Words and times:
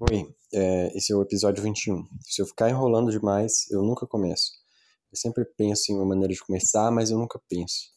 Oi, 0.00 0.32
é, 0.54 0.96
esse 0.96 1.12
é 1.12 1.16
o 1.16 1.22
episódio 1.22 1.60
21. 1.60 2.06
Se 2.20 2.40
eu 2.40 2.46
ficar 2.46 2.70
enrolando 2.70 3.10
demais, 3.10 3.68
eu 3.68 3.82
nunca 3.82 4.06
começo. 4.06 4.52
Eu 5.10 5.18
sempre 5.18 5.44
penso 5.44 5.90
em 5.90 5.96
uma 5.96 6.04
maneira 6.04 6.32
de 6.32 6.38
começar, 6.38 6.88
mas 6.92 7.10
eu 7.10 7.18
nunca 7.18 7.40
penso. 7.48 7.90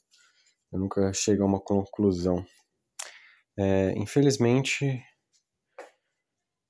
Eu 0.71 0.79
nunca 0.79 1.13
chego 1.13 1.43
a 1.43 1.45
uma 1.45 1.59
conclusão. 1.59 2.43
É, 3.55 3.93
infelizmente, 3.95 4.99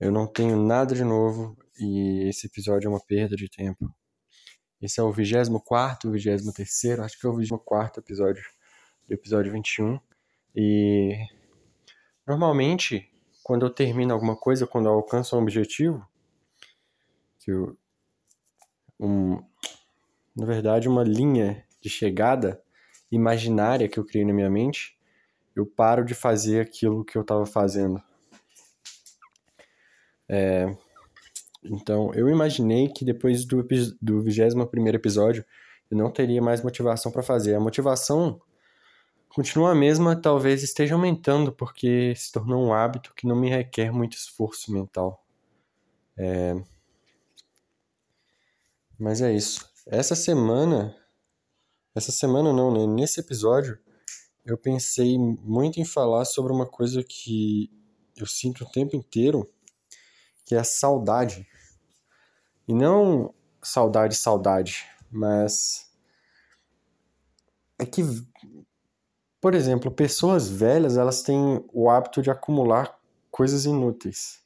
eu 0.02 0.12
não 0.12 0.28
tenho 0.28 0.62
nada 0.62 0.94
de 0.94 1.06
novo 1.06 1.56
e 1.80 2.28
esse 2.28 2.48
episódio 2.48 2.88
é 2.88 2.90
uma 2.90 3.00
perda 3.00 3.38
de 3.38 3.48
tempo. 3.50 3.90
Esse 4.82 5.00
é 5.00 5.04
o 5.04 5.14
24, 5.14 6.12
23, 6.12 7.00
acho 7.00 7.18
que 7.18 7.26
é 7.26 7.30
o 7.30 7.38
24 7.38 8.02
episódio 8.02 8.44
do 9.08 9.14
episódio 9.14 9.50
21. 9.54 9.98
E 10.54 11.16
normalmente 12.28 13.11
quando 13.44 13.66
eu 13.66 13.70
termino 13.70 14.14
alguma 14.14 14.36
coisa, 14.36 14.68
quando 14.68 14.86
eu 14.88 14.94
alcanço 14.94 15.36
um 15.36 15.42
objetivo, 15.42 16.06
que 17.40 17.52
eu, 17.52 17.78
um, 19.00 19.44
na 20.36 20.46
verdade, 20.46 20.88
uma 20.88 21.04
linha 21.04 21.66
de 21.82 21.90
chegada 21.90 22.62
imaginária 23.12 23.90
que 23.90 24.00
eu 24.00 24.06
criei 24.06 24.26
na 24.26 24.34
minha 24.34 24.50
mente, 24.50 24.98
eu 25.56 25.66
paro 25.66 26.06
de 26.06 26.14
fazer 26.14 26.62
aquilo 26.62 27.04
que 27.04 27.18
eu 27.18 27.24
estava 27.24 27.46
fazendo. 27.46 28.02
É, 30.30 30.74
então, 31.64 32.14
eu 32.14 32.30
imaginei 32.30 32.88
que 32.88 33.04
depois 33.04 33.44
do, 33.46 33.68
do 34.02 34.22
21 34.22 34.88
episódio, 34.94 35.44
eu 35.90 35.98
não 35.98 36.10
teria 36.10 36.42
mais 36.42 36.64
motivação 36.64 37.12
para 37.12 37.22
fazer. 37.22 37.54
A 37.54 37.60
motivação 37.60 38.42
continua 39.34 39.72
a 39.72 39.76
mesma, 39.76 40.16
talvez 40.16 40.62
esteja 40.62 40.96
aumentando, 40.96 41.52
porque 41.52 42.14
se 42.16 42.32
tornou 42.32 42.64
um 42.64 42.74
hábito 42.74 43.14
que 43.14 43.26
não 43.26 43.36
me 43.36 43.50
requer 43.50 43.92
muito 43.92 44.18
esforço 44.18 44.72
mental. 44.72 45.26
É... 46.18 46.54
Mas 49.00 49.22
é 49.22 49.34
isso. 49.34 49.70
Essa 49.88 50.16
semana. 50.16 50.96
Essa 51.96 52.12
semana 52.12 52.54
não, 52.54 52.72
né? 52.72 52.86
Nesse 52.86 53.20
episódio, 53.20 53.80
eu 54.46 54.58
pensei 54.58 55.18
muito 55.18 55.80
em 55.80 55.86
falar 55.86 56.26
sobre 56.26 56.54
uma 56.54 56.66
coisa 56.66 57.04
que 57.04 57.72
eu 58.18 58.28
sinto 58.28 58.64
o 58.64 58.70
tempo 58.70 58.96
inteiro, 58.96 59.50
que 60.46 60.56
é 60.56 60.60
a 60.60 60.64
saudade. 60.64 61.48
E 62.68 62.74
não 62.74 63.34
saudade, 63.62 64.16
saudade, 64.16 64.86
mas. 65.10 65.90
É 67.80 67.86
que 67.86 68.04
por 69.42 69.56
exemplo, 69.56 69.90
pessoas 69.90 70.48
velhas, 70.48 70.98
elas 70.98 71.24
têm 71.24 71.66
o 71.74 71.90
hábito 71.90 72.22
de 72.22 72.30
acumular 72.30 72.96
coisas 73.32 73.66
inúteis. 73.66 74.40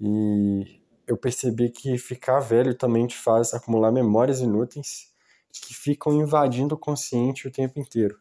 E 0.00 0.82
eu 1.06 1.16
percebi 1.16 1.70
que 1.70 1.96
ficar 1.96 2.40
velho 2.40 2.74
também 2.74 3.06
te 3.06 3.16
faz 3.16 3.54
acumular 3.54 3.92
memórias 3.92 4.40
inúteis 4.40 5.12
que 5.52 5.72
ficam 5.72 6.14
invadindo 6.14 6.74
o 6.74 6.78
consciente 6.78 7.46
o 7.46 7.52
tempo 7.52 7.78
inteiro. 7.78 8.18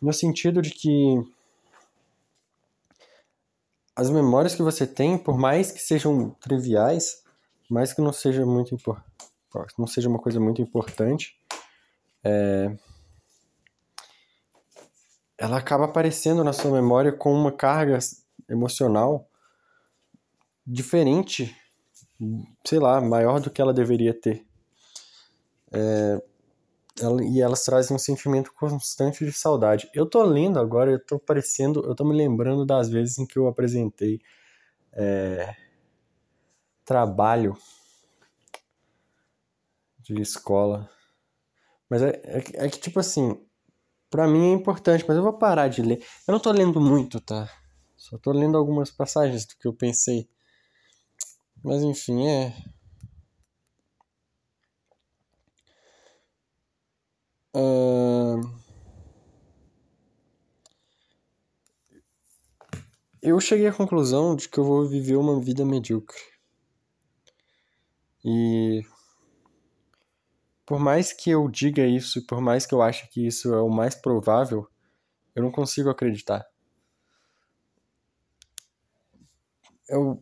No 0.00 0.12
sentido 0.12 0.60
de 0.60 0.70
que 0.70 1.24
as 3.96 4.10
memórias 4.10 4.54
que 4.54 4.62
você 4.62 4.86
tem, 4.86 5.16
por 5.16 5.38
mais 5.38 5.72
que 5.72 5.80
sejam 5.80 6.30
triviais, 6.38 7.24
mais 7.68 7.94
que 7.94 8.02
não 8.02 8.12
seja 8.12 8.44
muito 8.44 8.76
não 9.78 9.86
seja 9.86 10.08
uma 10.08 10.18
coisa 10.18 10.38
muito 10.38 10.60
importante, 10.60 11.40
é, 12.26 12.76
ela 15.38 15.58
acaba 15.58 15.84
aparecendo 15.84 16.42
na 16.42 16.52
sua 16.52 16.72
memória 16.72 17.12
com 17.12 17.32
uma 17.32 17.52
carga 17.52 17.98
emocional 18.48 19.30
diferente, 20.66 21.56
sei 22.66 22.80
lá, 22.80 23.00
maior 23.00 23.38
do 23.38 23.48
que 23.48 23.62
ela 23.62 23.72
deveria 23.72 24.12
ter. 24.12 24.44
É, 25.72 26.22
ela, 27.00 27.22
e 27.22 27.40
elas 27.40 27.64
trazem 27.64 27.94
um 27.94 27.98
sentimento 27.98 28.52
constante 28.54 29.24
de 29.24 29.32
saudade. 29.32 29.88
Eu 29.94 30.04
tô 30.04 30.24
lendo 30.24 30.58
agora, 30.58 30.90
eu 30.90 30.98
tô 30.98 31.20
parecendo, 31.20 31.84
eu 31.86 31.94
tô 31.94 32.04
me 32.04 32.16
lembrando 32.16 32.66
das 32.66 32.88
vezes 32.88 33.18
em 33.18 33.26
que 33.26 33.38
eu 33.38 33.46
apresentei 33.46 34.20
é, 34.92 35.54
trabalho 36.84 37.56
de 40.00 40.20
escola 40.20 40.90
mas 41.88 42.02
é, 42.02 42.20
é, 42.24 42.66
é 42.66 42.68
que, 42.68 42.78
tipo 42.78 43.00
assim, 43.00 43.40
pra 44.10 44.26
mim 44.26 44.50
é 44.50 44.54
importante, 44.54 45.04
mas 45.06 45.16
eu 45.16 45.22
vou 45.22 45.32
parar 45.38 45.68
de 45.68 45.82
ler. 45.82 46.04
Eu 46.26 46.32
não 46.32 46.40
tô 46.40 46.50
lendo 46.52 46.80
muito, 46.80 47.20
tá? 47.20 47.48
Só 47.96 48.18
tô 48.18 48.32
lendo 48.32 48.56
algumas 48.56 48.90
passagens 48.90 49.46
do 49.46 49.56
que 49.56 49.66
eu 49.66 49.74
pensei. 49.74 50.28
Mas 51.62 51.82
enfim, 51.82 52.26
é. 52.28 52.54
Uh... 57.54 58.40
Eu 63.22 63.40
cheguei 63.40 63.66
à 63.66 63.72
conclusão 63.72 64.36
de 64.36 64.48
que 64.48 64.58
eu 64.58 64.64
vou 64.64 64.86
viver 64.86 65.16
uma 65.16 65.40
vida 65.40 65.64
medíocre. 65.64 66.20
E 68.24 68.84
por 70.66 70.80
mais 70.80 71.12
que 71.12 71.30
eu 71.30 71.48
diga 71.48 71.86
isso, 71.86 72.26
por 72.26 72.40
mais 72.40 72.66
que 72.66 72.74
eu 72.74 72.82
ache 72.82 73.08
que 73.08 73.24
isso 73.24 73.54
é 73.54 73.60
o 73.62 73.70
mais 73.70 73.94
provável, 73.94 74.68
eu 75.34 75.42
não 75.42 75.52
consigo 75.52 75.88
acreditar. 75.88 76.44
Eu, 79.88 80.20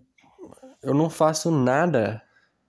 eu 0.83 0.93
não 0.93 1.09
faço 1.09 1.51
nada, 1.51 2.23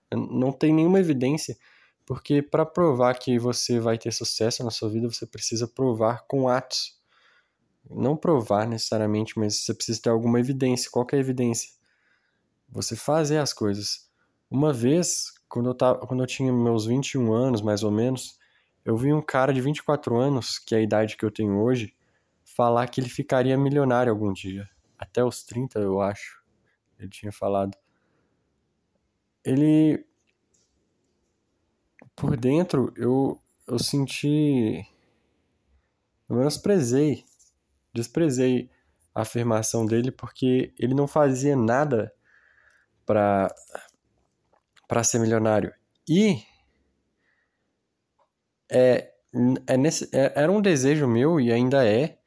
não 0.09 0.53
tem 0.53 0.73
nenhuma 0.73 1.01
evidência, 1.01 1.57
porque 2.05 2.41
para 2.41 2.65
provar 2.65 3.15
que 3.15 3.37
você 3.37 3.77
vai 3.79 3.97
ter 3.97 4.13
sucesso 4.13 4.63
na 4.63 4.71
sua 4.71 4.89
vida, 4.89 5.11
você 5.11 5.25
precisa 5.25 5.67
provar 5.67 6.23
com 6.27 6.47
atos. 6.47 6.95
Não 7.89 8.15
provar 8.15 8.67
necessariamente, 8.67 9.37
mas 9.37 9.57
você 9.57 9.73
precisa 9.73 10.01
ter 10.01 10.09
alguma 10.09 10.39
evidência. 10.39 10.89
Qual 10.89 11.05
é 11.11 11.15
a 11.17 11.19
evidência? 11.19 11.71
Você 12.69 12.95
fazer 12.95 13.37
as 13.37 13.53
coisas. 13.53 14.09
Uma 14.49 14.71
vez, 14.71 15.34
quando 15.49 15.69
eu, 15.69 15.75
tava, 15.75 15.99
quando 15.99 16.23
eu 16.23 16.27
tinha 16.27 16.51
meus 16.51 16.85
21 16.85 17.33
anos, 17.33 17.61
mais 17.61 17.83
ou 17.83 17.91
menos, 17.91 18.39
eu 18.83 18.95
vi 18.97 19.13
um 19.13 19.21
cara 19.21 19.53
de 19.53 19.61
24 19.61 20.17
anos, 20.17 20.59
que 20.59 20.75
é 20.75 20.77
a 20.77 20.81
idade 20.81 21.17
que 21.17 21.25
eu 21.25 21.31
tenho 21.31 21.59
hoje, 21.59 21.95
falar 22.43 22.87
que 22.87 23.01
ele 23.01 23.09
ficaria 23.09 23.57
milionário 23.57 24.11
algum 24.11 24.31
dia. 24.31 24.69
Até 24.97 25.23
os 25.23 25.43
30, 25.43 25.79
eu 25.79 26.01
acho. 26.01 26.43
Ele 26.99 27.09
tinha 27.09 27.31
falado. 27.31 27.77
Ele. 29.43 30.05
Por 32.15 32.37
dentro, 32.37 32.93
eu, 32.95 33.41
eu 33.67 33.77
senti. 33.77 34.87
Eu 36.29 36.37
menosprezei. 36.37 37.25
Desprezei 37.93 38.69
a 39.13 39.21
afirmação 39.21 39.85
dele 39.85 40.11
porque 40.11 40.73
ele 40.77 40.93
não 40.93 41.07
fazia 41.07 41.55
nada 41.55 42.13
para 43.05 43.53
para 44.87 45.03
ser 45.03 45.19
milionário. 45.19 45.73
E 46.07 46.43
é, 48.69 49.11
é 49.67 49.77
nesse, 49.77 50.09
é, 50.13 50.33
era 50.35 50.51
um 50.51 50.61
desejo 50.61 51.07
meu 51.07 51.39
e 51.39 51.51
ainda 51.51 51.85
é 51.85 52.17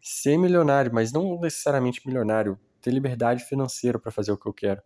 ser 0.00 0.36
milionário, 0.36 0.92
mas 0.92 1.12
não 1.12 1.40
necessariamente 1.40 2.06
milionário, 2.06 2.58
ter 2.80 2.90
liberdade 2.90 3.44
financeira 3.44 3.98
para 3.98 4.10
fazer 4.10 4.32
o 4.32 4.36
que 4.36 4.46
eu 4.46 4.52
quero. 4.52 4.82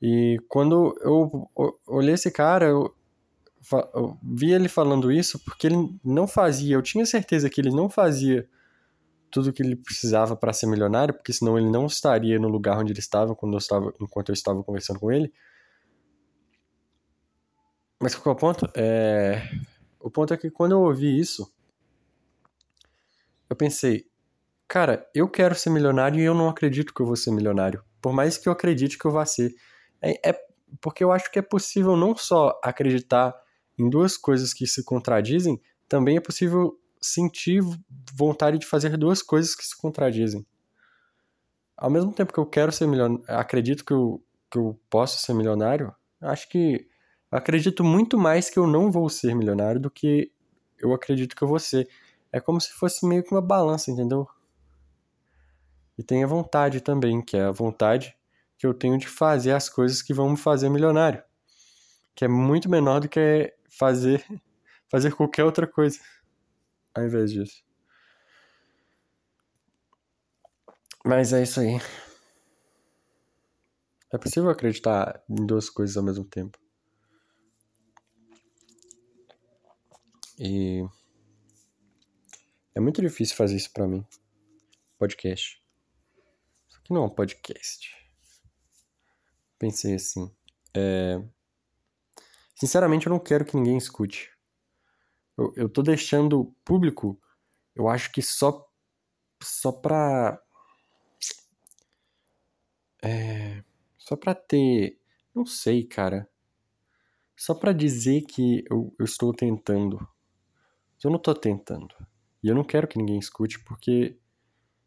E 0.00 0.38
quando 0.48 0.96
eu 1.02 1.50
olhei 1.86 2.14
esse 2.14 2.30
cara, 2.30 2.66
eu, 2.66 2.94
eu 3.94 4.18
vi 4.22 4.52
ele 4.52 4.68
falando 4.68 5.10
isso 5.10 5.38
porque 5.44 5.66
ele 5.66 5.98
não 6.04 6.26
fazia, 6.26 6.74
eu 6.74 6.82
tinha 6.82 7.04
certeza 7.06 7.50
que 7.50 7.60
ele 7.60 7.70
não 7.70 7.88
fazia 7.88 8.48
tudo 9.30 9.50
o 9.50 9.52
que 9.52 9.62
ele 9.62 9.74
precisava 9.74 10.36
para 10.36 10.52
ser 10.52 10.66
milionário, 10.66 11.12
porque 11.12 11.32
senão 11.32 11.58
ele 11.58 11.68
não 11.68 11.86
estaria 11.86 12.38
no 12.38 12.48
lugar 12.48 12.78
onde 12.78 12.92
ele 12.92 13.00
estava 13.00 13.34
quando 13.34 13.54
eu 13.54 13.58
estava, 13.58 13.92
enquanto 14.00 14.28
eu 14.28 14.34
estava 14.34 14.62
conversando 14.62 15.00
com 15.00 15.10
ele. 15.10 15.32
Mas 18.00 18.14
qual 18.14 18.34
é 18.34 18.36
o 18.36 18.38
ponto? 18.38 18.70
É... 18.74 19.42
O 20.00 20.10
ponto 20.10 20.32
é 20.32 20.36
que 20.36 20.50
quando 20.50 20.72
eu 20.72 20.80
ouvi 20.80 21.18
isso, 21.18 21.50
eu 23.48 23.56
pensei, 23.56 24.06
cara, 24.68 25.08
eu 25.14 25.28
quero 25.28 25.54
ser 25.54 25.70
milionário 25.70 26.20
e 26.20 26.24
eu 26.24 26.34
não 26.34 26.48
acredito 26.48 26.94
que 26.94 27.00
eu 27.00 27.06
vou 27.06 27.16
ser 27.16 27.30
milionário. 27.30 27.82
Por 28.00 28.12
mais 28.12 28.36
que 28.36 28.48
eu 28.48 28.52
acredite 28.52 28.98
que 28.98 29.04
eu 29.04 29.10
vá 29.10 29.24
ser. 29.24 29.54
É, 30.00 30.30
é 30.30 30.46
porque 30.80 31.02
eu 31.02 31.10
acho 31.10 31.30
que 31.30 31.38
é 31.38 31.42
possível 31.42 31.96
não 31.96 32.16
só 32.16 32.58
acreditar 32.62 33.34
em 33.78 33.88
duas 33.88 34.16
coisas 34.16 34.52
que 34.52 34.66
se 34.66 34.84
contradizem, 34.84 35.60
também 35.88 36.16
é 36.16 36.20
possível 36.20 36.78
sentir 37.00 37.62
vontade 38.14 38.58
de 38.58 38.66
fazer 38.66 38.96
duas 38.96 39.22
coisas 39.22 39.54
que 39.54 39.64
se 39.64 39.76
contradizem. 39.76 40.46
Ao 41.76 41.90
mesmo 41.90 42.12
tempo 42.12 42.32
que 42.32 42.38
eu 42.38 42.46
quero 42.46 42.72
ser 42.72 42.86
milionário, 42.86 43.24
acredito 43.28 43.84
que 43.84 43.92
eu, 43.92 44.22
que 44.50 44.58
eu 44.58 44.80
posso 44.88 45.20
ser 45.20 45.34
milionário, 45.34 45.94
acho 46.20 46.48
que 46.48 46.88
acredito 47.30 47.84
muito 47.84 48.18
mais 48.18 48.50
que 48.50 48.58
eu 48.58 48.66
não 48.66 48.90
vou 48.90 49.08
ser 49.08 49.34
milionário 49.34 49.80
do 49.80 49.90
que 49.90 50.32
eu 50.78 50.92
acredito 50.92 51.34
que 51.34 51.42
eu 51.42 51.48
vou 51.48 51.58
ser. 51.58 51.88
É 52.32 52.40
como 52.40 52.60
se 52.60 52.72
fosse 52.72 53.06
meio 53.06 53.22
que 53.22 53.32
uma 53.32 53.42
balança, 53.42 53.90
entendeu? 53.90 54.28
E 55.98 56.02
tem 56.02 56.22
a 56.22 56.26
vontade 56.26 56.80
também, 56.80 57.22
que 57.22 57.36
é 57.36 57.44
a 57.44 57.50
vontade 57.50 58.16
que 58.58 58.66
eu 58.66 58.74
tenho 58.74 58.98
de 58.98 59.08
fazer 59.08 59.52
as 59.52 59.68
coisas 59.68 60.02
que 60.02 60.12
vão 60.12 60.30
me 60.30 60.36
fazer 60.36 60.68
milionário. 60.68 61.22
Que 62.14 62.24
é 62.24 62.28
muito 62.28 62.68
menor 62.70 63.00
do 63.00 63.08
que 63.08 63.54
fazer, 63.70 64.24
fazer 64.90 65.14
qualquer 65.14 65.44
outra 65.44 65.66
coisa 65.66 65.98
ao 66.94 67.04
invés 67.04 67.30
disso. 67.30 67.62
Mas 71.04 71.32
é 71.32 71.42
isso 71.42 71.60
aí. 71.60 71.80
É 74.12 74.18
possível 74.18 74.50
acreditar 74.50 75.22
em 75.28 75.46
duas 75.46 75.68
coisas 75.68 75.96
ao 75.96 76.02
mesmo 76.02 76.24
tempo. 76.24 76.58
E 80.38 80.84
é 82.74 82.80
muito 82.80 83.00
difícil 83.00 83.36
fazer 83.36 83.56
isso 83.56 83.72
para 83.72 83.86
mim. 83.86 84.06
Podcast. 84.98 85.62
Isso 86.68 86.78
aqui 86.78 86.92
não 86.92 87.02
é 87.02 87.06
um 87.06 87.10
podcast. 87.10 87.94
Pensei 89.58 89.94
assim. 89.94 90.30
É... 90.74 91.22
Sinceramente, 92.54 93.06
eu 93.06 93.10
não 93.10 93.18
quero 93.18 93.44
que 93.44 93.56
ninguém 93.56 93.76
escute. 93.76 94.30
Eu, 95.36 95.52
eu 95.56 95.68
tô 95.68 95.82
deixando 95.82 96.54
público, 96.64 97.20
eu 97.74 97.88
acho 97.88 98.10
que 98.10 98.22
só, 98.22 98.66
só 99.42 99.70
pra. 99.70 100.42
É, 103.02 103.62
só 103.98 104.16
pra 104.16 104.34
ter. 104.34 104.98
Não 105.34 105.44
sei, 105.44 105.84
cara. 105.84 106.28
Só 107.36 107.54
pra 107.54 107.72
dizer 107.74 108.22
que 108.22 108.64
eu, 108.70 108.94
eu 108.98 109.04
estou 109.04 109.34
tentando. 109.34 110.08
Eu 111.06 111.10
não 111.12 111.20
tô 111.20 111.32
tentando. 111.32 111.94
E 112.42 112.48
eu 112.48 112.54
não 112.56 112.64
quero 112.64 112.88
que 112.88 112.98
ninguém 112.98 113.16
escute 113.16 113.60
porque 113.60 114.18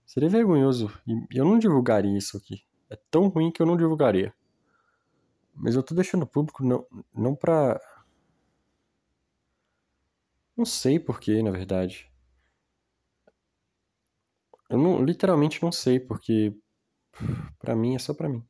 seria 0.06 0.28
vergonhoso. 0.28 0.92
E 1.08 1.38
eu 1.38 1.46
não 1.46 1.58
divulgaria 1.58 2.18
isso 2.18 2.36
aqui. 2.36 2.62
É 2.90 2.98
tão 3.10 3.30
ruim 3.30 3.50
que 3.50 3.62
eu 3.62 3.66
não 3.66 3.78
divulgaria. 3.78 4.34
Mas 5.56 5.76
eu 5.76 5.82
tô 5.82 5.96
deixando 5.96 6.28
público 6.28 6.62
não, 6.62 6.86
não 7.14 7.34
pra 7.34 7.80
não 10.58 10.66
sei 10.66 11.00
porquê, 11.00 11.42
na 11.42 11.52
verdade. 11.52 12.12
Eu 14.70 14.78
não, 14.78 15.02
literalmente 15.02 15.64
não 15.64 15.72
sei, 15.72 16.02
porque 16.02 16.54
para 17.58 17.78
mim 17.78 17.96
é 17.96 18.00
só 18.00 18.14
para 18.14 18.28
mim. 18.28 18.46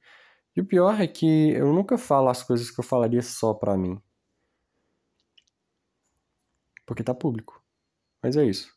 E 0.55 0.61
o 0.61 0.65
pior 0.65 0.99
é 0.99 1.05
que 1.05 1.51
eu 1.51 1.71
nunca 1.71 1.99
falo 1.99 2.29
as 2.29 2.41
coisas 2.41 2.71
que 2.71 2.79
eu 2.79 2.83
falaria 2.83 3.21
só 3.21 3.53
pra 3.53 3.77
mim. 3.77 4.01
Porque 6.83 7.03
tá 7.03 7.13
público. 7.13 7.58
Mas 8.21 8.35
é 8.35 8.45
isso. 8.45 8.73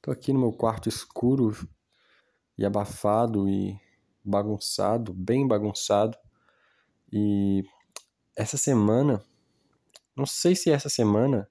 Tô 0.00 0.10
aqui 0.10 0.32
no 0.32 0.40
meu 0.40 0.52
quarto 0.52 0.88
escuro 0.88 1.56
e 2.58 2.64
abafado 2.64 3.48
e 3.48 3.78
bagunçado, 4.24 5.12
bem 5.12 5.46
bagunçado. 5.46 6.16
E 7.12 7.64
essa 8.36 8.56
semana 8.56 9.24
não 10.14 10.26
sei 10.26 10.54
se 10.54 10.70
essa 10.70 10.90
semana, 10.90 11.48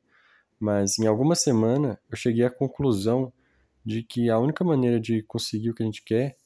mas 0.59 0.99
em 0.99 1.07
alguma 1.07 1.35
semana 1.35 1.99
eu 2.09 2.15
cheguei 2.15 2.45
à 2.45 2.51
conclusão 2.51 3.33
de 3.83 4.03
que 4.03 4.29
a 4.29 4.37
única 4.37 4.63
maneira 4.63 4.99
de 4.99 5.23
conseguir 5.23 5.71
o 5.71 5.73
que 5.73 5.81
a 5.81 5.85
gente 5.85 6.03
quer 6.03 6.37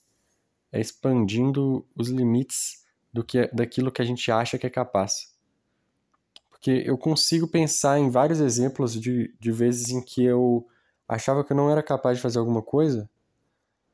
é 0.72 0.80
expandindo 0.80 1.86
os 1.96 2.08
limites 2.10 2.86
do 3.12 3.24
que 3.24 3.48
daquilo 3.48 3.92
que 3.92 4.02
a 4.02 4.06
gente 4.06 4.32
acha 4.32 4.58
que 4.58 4.66
é 4.66 4.70
capaz. 4.70 5.35
Porque 6.66 6.82
eu 6.84 6.98
consigo 6.98 7.48
pensar 7.48 8.00
em 8.00 8.10
vários 8.10 8.40
exemplos 8.40 9.00
de, 9.00 9.32
de 9.40 9.52
vezes 9.52 9.92
em 9.92 10.04
que 10.04 10.26
eu 10.26 10.66
achava 11.08 11.44
que 11.44 11.54
eu 11.54 11.56
não 11.58 11.70
era 11.70 11.84
capaz 11.84 12.18
de 12.18 12.24
fazer 12.24 12.40
alguma 12.40 12.64
coisa, 12.64 13.08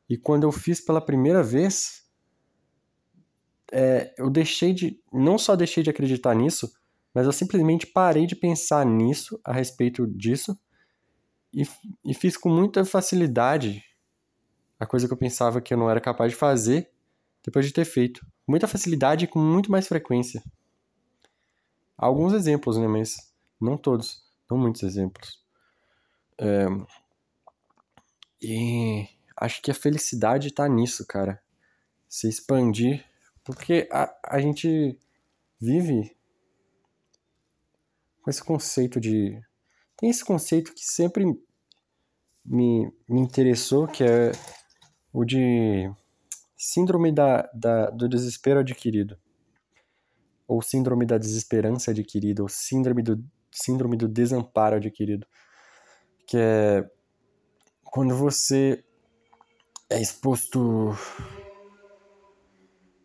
e 0.10 0.18
quando 0.18 0.44
eu 0.44 0.54
fiz 0.54 0.80
pela 0.80 1.06
primeira 1.06 1.44
vez, 1.44 2.06
é, 3.74 4.16
eu 4.18 4.30
deixei 4.30 4.72
de. 4.72 4.98
Não 5.12 5.38
só 5.38 5.54
deixei 5.54 5.84
de 5.84 5.90
acreditar 5.90 6.34
nisso, 6.34 6.72
mas 7.14 7.26
eu 7.26 7.34
simplesmente 7.34 7.86
parei 7.88 8.26
de 8.26 8.38
pensar 8.38 8.86
nisso, 8.86 9.38
a 9.44 9.52
respeito 9.52 10.08
disso, 10.08 10.58
e, 11.54 11.64
e 12.06 12.14
fiz 12.14 12.38
com 12.38 12.48
muita 12.48 12.86
facilidade 12.86 13.84
a 14.80 14.86
coisa 14.86 15.08
que 15.08 15.14
eu 15.14 15.18
pensava 15.18 15.60
que 15.60 15.74
eu 15.74 15.78
não 15.78 15.90
era 15.90 16.00
capaz 16.00 16.32
de 16.32 16.38
fazer 16.38 16.90
depois 17.44 17.66
de 17.66 17.74
ter 17.74 17.84
feito. 17.84 18.22
Com 18.46 18.54
muita 18.54 18.66
facilidade 18.66 19.26
e 19.26 19.28
com 19.28 19.40
muito 19.40 19.70
mais 19.70 19.90
frequência. 19.90 20.42
Alguns 22.02 22.34
exemplos, 22.34 22.80
né? 22.80 22.88
Mas 22.88 23.32
não 23.62 23.78
todos. 23.78 24.24
Não 24.50 24.58
muitos 24.58 24.82
exemplos. 24.82 25.40
É... 26.40 26.66
E 28.42 29.08
acho 29.38 29.62
que 29.62 29.70
a 29.70 29.76
felicidade 29.76 30.48
está 30.48 30.68
nisso, 30.68 31.06
cara. 31.06 31.40
Se 32.10 32.28
expandir. 32.28 33.06
Porque 33.44 33.88
a, 33.92 34.12
a 34.26 34.40
gente 34.40 35.00
vive 35.60 36.18
com 38.24 38.32
esse 38.32 38.44
conceito 38.44 39.00
de. 39.00 39.40
Tem 39.96 40.10
esse 40.10 40.26
conceito 40.26 40.74
que 40.74 40.84
sempre 40.84 41.24
me, 42.44 42.92
me 43.08 43.22
interessou, 43.22 43.88
que 43.88 44.04
é 44.04 44.32
o 45.14 45.24
de 45.24 45.88
síndrome 46.58 47.12
da, 47.12 47.48
da, 47.54 47.92
do 47.92 48.10
desespero 48.10 48.62
adquirido. 48.62 49.20
Ou 50.48 50.62
síndrome 50.62 51.06
da 51.06 51.18
desesperança 51.18 51.92
adquirida, 51.92 52.42
ou 52.42 52.50
síndrome 52.50 53.02
do, 53.02 53.24
síndrome 53.52 53.96
do 53.96 54.08
desamparo 54.08 54.76
adquirido. 54.76 55.26
Que 56.28 56.38
é 56.38 56.90
quando 57.92 58.16
você 58.16 58.84
é 59.90 60.02
exposto. 60.02 60.96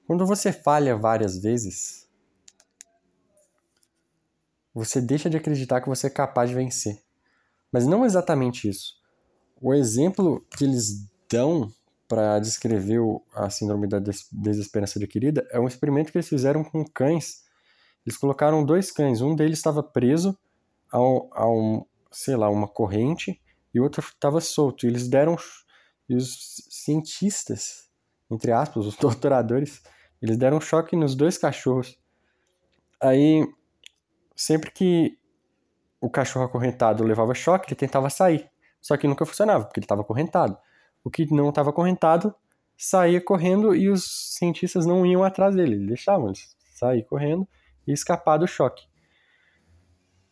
Quando 0.06 0.24
você 0.24 0.52
falha 0.52 0.96
várias 0.96 1.36
vezes, 1.42 2.08
você 4.72 5.00
deixa 5.00 5.28
de 5.28 5.36
acreditar 5.36 5.80
que 5.80 5.88
você 5.88 6.06
é 6.06 6.10
capaz 6.10 6.50
de 6.50 6.54
vencer. 6.54 7.02
Mas 7.72 7.86
não 7.86 8.04
exatamente 8.04 8.68
isso. 8.68 8.94
O 9.60 9.74
exemplo 9.74 10.46
que 10.56 10.64
eles 10.64 11.08
dão 11.28 11.72
para 12.08 12.38
descrever 12.38 13.00
a 13.34 13.50
síndrome 13.50 13.86
da 13.86 13.98
desesperança 13.98 14.98
adquirida 14.98 15.46
é 15.50 15.58
um 15.58 15.66
experimento 15.66 16.12
que 16.12 16.18
eles 16.18 16.28
fizeram 16.28 16.62
com 16.62 16.84
cães. 16.84 17.44
Eles 18.04 18.16
colocaram 18.16 18.64
dois 18.64 18.90
cães, 18.90 19.20
um 19.20 19.34
deles 19.34 19.58
estava 19.58 19.82
preso 19.82 20.38
a, 20.90 21.00
um, 21.00 21.28
a 21.32 21.48
um, 21.48 21.84
sei 22.10 22.36
lá, 22.36 22.48
uma 22.48 22.68
corrente 22.68 23.40
e 23.74 23.80
o 23.80 23.82
outro 23.82 24.00
estava 24.00 24.40
solto. 24.40 24.86
E 24.86 24.88
eles 24.88 25.08
deram 25.08 25.36
e 26.08 26.14
os 26.14 26.62
cientistas, 26.70 27.88
entre 28.30 28.52
aspas, 28.52 28.86
os 28.86 28.96
torturadores, 28.96 29.82
eles 30.22 30.36
deram 30.36 30.60
choque 30.60 30.96
nos 30.96 31.14
dois 31.14 31.36
cachorros. 31.36 31.98
Aí 33.00 33.46
sempre 34.34 34.70
que 34.70 35.18
o 36.00 36.08
cachorro 36.08 36.44
acorrentado 36.44 37.02
levava 37.02 37.34
choque, 37.34 37.68
ele 37.68 37.76
tentava 37.76 38.08
sair. 38.10 38.48
Só 38.80 38.96
que 38.96 39.08
nunca 39.08 39.26
funcionava, 39.26 39.64
porque 39.64 39.80
ele 39.80 39.84
estava 39.84 40.02
acorrentado. 40.02 40.56
O 41.06 41.10
que 41.10 41.32
não 41.32 41.50
estava 41.50 41.70
acorrentado 41.70 42.34
saía 42.76 43.20
correndo 43.20 43.76
e 43.76 43.88
os 43.88 44.34
cientistas 44.36 44.84
não 44.84 45.06
iam 45.06 45.22
atrás 45.22 45.54
dele, 45.54 45.86
deixavam 45.86 46.30
ele 46.30 46.38
sair 46.74 47.04
correndo 47.04 47.46
e 47.86 47.92
escapar 47.92 48.38
do 48.38 48.46
choque. 48.48 48.84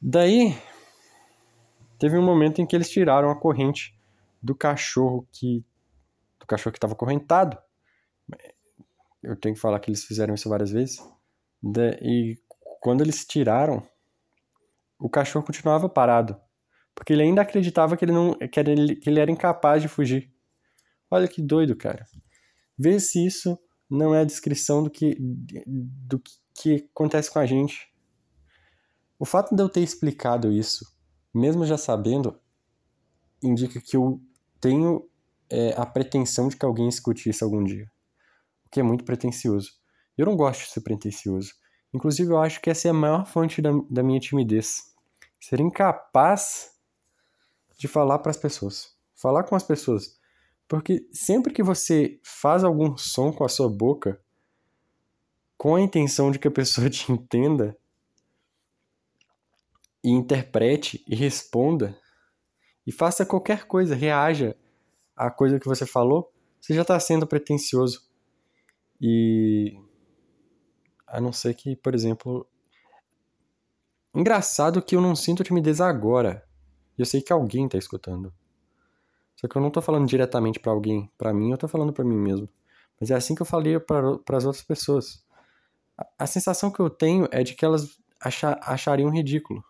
Daí, 0.03 0.53
teve 1.97 2.19
um 2.19 2.25
momento 2.25 2.61
em 2.61 2.67
que 2.67 2.75
eles 2.75 2.91
tiraram 2.91 3.31
a 3.31 3.39
corrente 3.39 3.97
do 4.43 4.53
cachorro 4.53 5.29
que 5.33 5.65
do 6.41 6.47
cachorro 6.49 6.73
que 6.73 6.79
estava 6.79 6.95
acorrentado. 6.95 7.57
Eu 9.23 9.37
tenho 9.37 9.55
que 9.55 9.61
falar 9.61 9.79
que 9.79 9.89
eles 9.89 10.05
fizeram 10.05 10.35
isso 10.35 10.49
várias 10.49 10.73
vezes. 10.73 10.99
E 12.03 12.37
quando 12.81 13.01
eles 13.01 13.25
tiraram, 13.25 13.81
o 14.99 15.09
cachorro 15.09 15.47
continuava 15.47 15.89
parado, 15.89 16.37
porque 16.97 17.13
ele 17.13 17.23
ainda 17.23 17.43
acreditava 17.43 17.97
que 17.97 18.05
ele, 18.05 18.13
não, 18.13 18.35
que, 18.35 18.59
era, 18.59 18.75
que 18.75 19.09
ele 19.09 19.21
era 19.21 19.31
incapaz 19.31 19.81
de 19.81 19.87
fugir. 19.87 20.34
Olha 21.11 21.29
que 21.29 21.43
doido, 21.43 21.77
cara. 21.77 22.07
Vê 22.79 22.99
se 22.99 23.25
isso 23.25 23.59
não 23.89 24.15
é 24.15 24.21
a 24.21 24.25
descrição 24.25 24.83
do 24.83 24.91
que, 24.91 25.17
do 25.19 26.21
que 26.55 26.89
acontece 26.93 27.31
com 27.31 27.39
a 27.39 27.47
gente. 27.47 27.93
O 29.19 29.25
fato 29.25 29.55
de 29.55 29.63
eu 29.63 29.69
ter 29.69 29.81
explicado 29.81 30.51
isso, 30.51 30.85
mesmo 31.33 31.65
já 31.65 31.79
sabendo, 31.79 32.39
indica 33.43 33.81
que 33.81 33.97
eu 33.97 34.21
tenho 34.61 35.09
é, 35.51 35.75
a 35.77 35.87
pretensão 35.87 36.49
de 36.49 36.57
que 36.57 36.65
alguém 36.65 36.89
escute 36.89 37.29
isso 37.29 37.45
algum 37.45 37.63
dia. 37.63 37.91
O 38.67 38.71
que 38.71 38.81
é 38.81 38.83
muito 38.83 39.05
pretencioso. 39.05 39.71
Eu 40.17 40.27
não 40.27 40.37
gosto 40.37 40.65
de 40.65 40.71
ser 40.71 40.81
pretencioso. 40.81 41.53
Inclusive, 41.93 42.33
eu 42.33 42.39
acho 42.39 42.61
que 42.61 42.71
essa 42.71 42.89
é 42.89 42.91
a 42.91 42.95
maior 42.95 43.27
fonte 43.27 43.63
da, 43.63 43.71
da 43.89 44.03
minha 44.03 44.19
timidez. 44.19 44.83
Ser 45.41 45.61
incapaz 45.61 46.71
de 47.79 47.87
falar 47.87 48.19
para 48.19 48.31
as 48.31 48.37
pessoas. 48.37 48.97
Falar 49.15 49.45
com 49.45 49.55
as 49.55 49.63
pessoas. 49.63 50.19
Porque 50.75 51.09
sempre 51.13 51.53
que 51.53 51.63
você 51.63 52.19
faz 52.25 52.65
algum 52.65 52.97
som 52.97 53.33
com 53.33 53.45
a 53.45 53.49
sua 53.49 53.69
boca, 53.69 54.21
com 55.57 55.77
a 55.77 55.81
intenção 55.81 56.33
de 56.33 56.39
que 56.41 56.49
a 56.49 56.51
pessoa 56.51 56.91
te 56.91 57.13
entenda 57.13 57.79
e 60.03 60.11
interprete 60.11 61.05
e 61.07 61.15
responda, 61.15 61.97
e 62.85 62.91
faça 62.91 63.25
qualquer 63.25 63.69
coisa, 63.69 63.95
reaja 63.95 64.57
à 65.17 65.31
coisa 65.31 65.61
que 65.61 65.69
você 65.69 65.87
falou, 65.87 66.33
você 66.61 66.75
já 66.75 66.83
está 66.83 66.99
sendo 66.99 67.25
pretencioso. 67.25 68.11
E 69.01 69.79
a 71.07 71.21
não 71.21 71.33
ser 71.33 71.55
que, 71.55 71.77
por 71.77 71.95
exemplo, 71.95 72.49
engraçado 74.13 74.83
que 74.83 74.97
eu 74.97 75.01
não 75.01 75.15
sinto 75.15 75.45
timidez 75.45 75.81
agora. 75.81 76.45
Eu 76.99 77.07
sei 77.07 77.23
que 77.23 77.33
alguém 77.33 77.69
tá 77.69 77.79
escutando. 77.79 78.35
Só 79.45 79.49
que 79.49 79.57
eu 79.57 79.61
não 79.61 79.71
tô 79.71 79.83
falando 79.83 80.09
diretamente 80.09 80.59
para 80.59 80.73
alguém, 80.73 81.13
para 81.19 81.31
mim, 81.35 81.51
eu 81.51 81.59
tô 81.59 81.69
falando 81.69 81.93
para 81.93 82.03
mim 82.03 82.17
mesmo. 82.17 82.49
Mas 82.99 83.11
é 83.11 83.15
assim 83.15 83.35
que 83.35 83.43
eu 83.43 83.47
falei 83.47 83.79
para 83.79 84.09
as 84.31 84.47
outras 84.47 84.65
pessoas. 84.65 85.23
A, 85.99 86.09
a, 86.21 86.27
sensação 86.27 86.71
que 86.71 86.81
eu 86.81 86.89
tenho 86.89 87.29
é 87.31 87.43
de 87.43 87.53
que 87.53 87.63
elas 87.63 88.01
achar, 88.19 88.59
achariam 88.63 89.11
ridículo. 89.11 89.63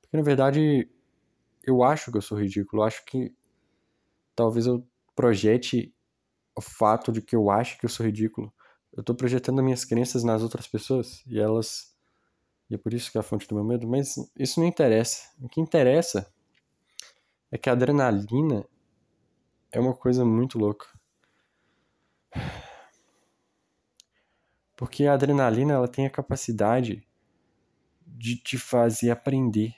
Porque 0.00 0.16
na 0.16 0.24
verdade 0.24 0.90
eu 1.62 1.84
acho 1.84 2.10
que 2.10 2.18
eu 2.18 2.22
sou 2.22 2.36
ridículo, 2.36 2.82
eu 2.82 2.86
acho 2.88 3.04
que 3.04 3.32
talvez 4.34 4.66
eu 4.66 4.84
projete 5.14 5.94
o 6.52 6.60
fato 6.60 7.12
de 7.12 7.22
que 7.22 7.36
eu 7.36 7.48
acho 7.48 7.78
que 7.78 7.86
eu 7.86 7.90
sou 7.90 8.04
ridículo. 8.04 8.52
Eu 8.92 9.04
tô 9.04 9.14
projetando 9.14 9.62
minhas 9.62 9.84
crenças 9.84 10.24
nas 10.24 10.42
outras 10.42 10.66
pessoas 10.66 11.22
e 11.28 11.38
elas. 11.38 11.94
E 12.68 12.74
é 12.74 12.78
por 12.78 12.92
isso 12.92 13.12
que 13.12 13.18
é 13.18 13.20
a 13.20 13.22
fonte 13.22 13.46
do 13.46 13.54
meu 13.54 13.62
medo, 13.62 13.86
mas 13.86 14.16
isso 14.36 14.58
não 14.58 14.66
interessa. 14.66 15.30
O 15.40 15.48
que 15.48 15.60
interessa 15.60 16.33
é 17.54 17.56
que 17.56 17.70
a 17.70 17.72
adrenalina 17.72 18.66
é 19.70 19.78
uma 19.78 19.94
coisa 19.94 20.24
muito 20.24 20.58
louca. 20.58 20.88
Porque 24.74 25.06
a 25.06 25.14
adrenalina 25.14 25.74
ela 25.74 25.86
tem 25.86 26.04
a 26.04 26.10
capacidade 26.10 27.06
de 28.04 28.36
te 28.36 28.58
fazer 28.58 29.12
aprender. 29.12 29.72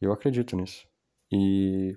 Eu 0.00 0.12
acredito 0.12 0.56
nisso. 0.56 0.84
E 1.30 1.96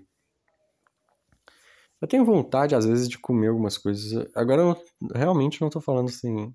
eu 1.99 2.07
tenho 2.07 2.23
vontade, 2.23 2.75
às 2.75 2.85
vezes, 2.85 3.09
de 3.09 3.17
comer 3.17 3.47
algumas 3.47 3.79
coisas. 3.79 4.29
Agora, 4.35 4.61
eu 4.61 4.77
realmente 5.15 5.59
não 5.59 5.71
tô 5.71 5.81
falando 5.81 6.09
assim. 6.09 6.53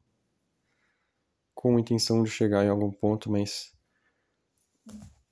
com 1.56 1.76
intenção 1.76 2.22
de 2.22 2.30
chegar 2.30 2.64
em 2.64 2.68
algum 2.68 2.92
ponto, 2.92 3.28
mas. 3.28 3.76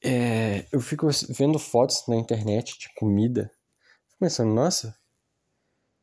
É, 0.03 0.67
eu 0.73 0.81
fico 0.81 1.09
vendo 1.31 1.59
fotos 1.59 2.05
na 2.07 2.17
internet 2.17 2.79
de 2.79 2.93
comida. 2.95 3.51
Fico 4.09 4.21
pensando, 4.21 4.53
nossa, 4.53 4.97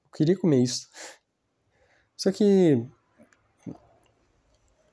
eu 0.05 0.11
queria 0.15 0.37
comer 0.37 0.61
isso. 0.63 0.89
Só 2.15 2.31
que. 2.31 2.85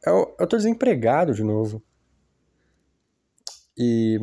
Eu, 0.05 0.35
eu 0.39 0.47
tô 0.47 0.57
desempregado 0.57 1.35
de 1.35 1.43
novo. 1.43 1.83
E 3.77 4.19